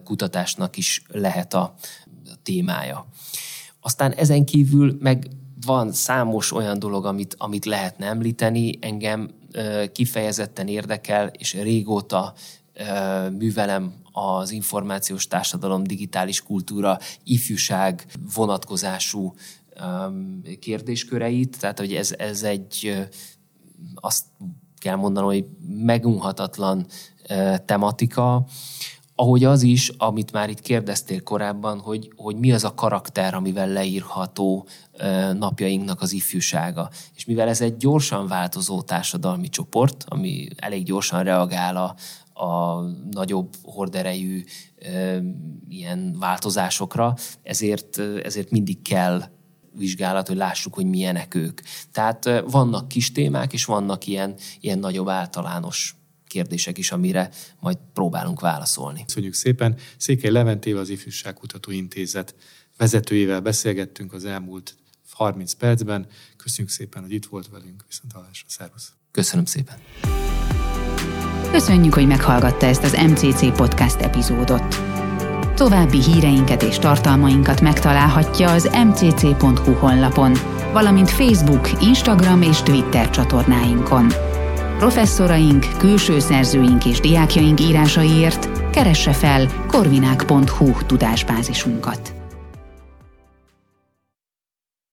kutatásnak 0.05 0.77
is 0.77 1.03
lehet 1.09 1.55
a, 1.55 1.75
témája. 2.43 3.07
Aztán 3.81 4.13
ezen 4.13 4.45
kívül 4.45 4.97
meg 5.01 5.29
van 5.67 5.93
számos 5.93 6.53
olyan 6.53 6.79
dolog, 6.79 7.07
amit, 7.07 7.35
amit 7.39 7.65
lehetne 7.65 8.07
említeni. 8.07 8.79
Engem 8.81 9.31
kifejezetten 9.93 10.69
érdekel, 10.69 11.27
és 11.27 11.55
régóta 11.55 12.35
művelem 13.39 13.95
az 14.13 14.51
információs 14.51 15.27
társadalom, 15.27 15.85
digitális 15.85 16.43
kultúra, 16.43 16.99
ifjúság 17.25 18.07
vonatkozású 18.35 19.35
kérdésköreit. 20.61 21.61
Tehát, 21.61 21.79
hogy 21.79 21.95
ez, 21.95 22.15
ez 22.19 22.43
egy, 22.43 23.07
azt 23.95 24.25
kell 24.79 24.97
mondanom, 24.97 25.29
hogy 25.29 25.45
megunhatatlan 25.69 26.87
tematika, 27.65 28.47
ahogy 29.21 29.45
az 29.45 29.63
is, 29.63 29.89
amit 29.89 30.33
már 30.33 30.51
itt 30.51 30.61
kérdeztél 30.61 31.23
korábban, 31.23 31.81
hogy, 31.81 32.13
hogy 32.17 32.37
mi 32.37 32.53
az 32.53 32.65
a 32.65 32.75
karakter, 32.75 33.35
amivel 33.35 33.69
leírható 33.69 34.67
napjainknak 35.33 36.01
az 36.01 36.13
ifjúsága. 36.13 36.91
És 37.15 37.25
mivel 37.25 37.49
ez 37.49 37.61
egy 37.61 37.77
gyorsan 37.77 38.27
változó 38.27 38.83
társadalmi 38.83 39.49
csoport, 39.49 40.05
ami 40.09 40.49
elég 40.57 40.85
gyorsan 40.85 41.23
reagál 41.23 41.77
a, 41.77 41.95
a 42.45 42.81
nagyobb 43.11 43.49
horderejű 43.63 44.45
ilyen 45.69 46.17
változásokra, 46.19 47.15
ezért, 47.43 47.99
ezért 48.23 48.51
mindig 48.51 48.83
kell 48.83 49.23
vizsgálat, 49.79 50.29
hogy 50.29 50.37
lássuk, 50.37 50.75
hogy 50.75 50.87
milyenek 50.87 51.35
ők. 51.35 51.61
Tehát 51.93 52.43
vannak 52.51 52.89
kis 52.89 53.13
témák, 53.13 53.53
és 53.53 53.65
vannak 53.65 54.07
ilyen, 54.07 54.35
ilyen 54.61 54.79
nagyobb 54.79 55.09
általános 55.09 55.97
kérdések 56.27 56.79
is, 56.79 56.93
amire 56.93 57.31
majd 57.61 57.79
próbálunk 57.93 58.41
válaszolni. 58.41 59.05
Köszönjük 59.07 59.35
szépen. 59.35 59.77
Székely 59.97 60.31
Leventével 60.31 60.81
az 60.81 60.89
Ifjúságkutató 60.89 61.71
Intézet 61.71 62.35
vezetőjével 62.77 63.41
beszélgettünk 63.41 64.13
az 64.13 64.25
elmúlt 64.25 64.77
30 65.11 65.53
percben. 65.53 66.07
Köszönjük 66.37 66.73
szépen, 66.73 67.03
hogy 67.03 67.13
itt 67.13 67.27
volt 67.27 67.49
velünk. 67.49 67.85
Viszont 67.89 68.13
hallásra. 68.13 68.47
Szervusz. 68.49 68.93
Köszönöm 69.11 69.45
szépen. 69.45 69.77
Köszönjük, 71.51 71.95
hogy 71.95 72.07
meghallgatta 72.07 72.67
ezt 72.67 72.83
az 72.83 72.93
MCC 72.93 73.57
podcast 73.57 74.01
epizódot. 74.01 74.98
További 75.59 76.03
híreinket 76.03 76.63
és 76.63 76.79
tartalmainkat 76.79 77.61
megtalálhatja 77.61 78.51
az 78.51 78.71
mcc.hu 78.87 79.73
honlapon, 79.73 80.33
valamint 80.73 81.11
Facebook, 81.11 81.83
Instagram 81.83 82.43
és 82.43 82.63
Twitter 82.63 83.11
csatornáinkon. 83.11 84.07
Professzoraink, 84.79 85.67
külső 85.79 86.19
szerzőink 86.19 86.85
és 86.85 87.01
diákjaink 87.01 87.61
írásaiért 87.61 88.71
keresse 88.71 89.13
fel 89.13 89.67
korvinák.hu 89.67 90.73
tudásbázisunkat. 90.87 92.18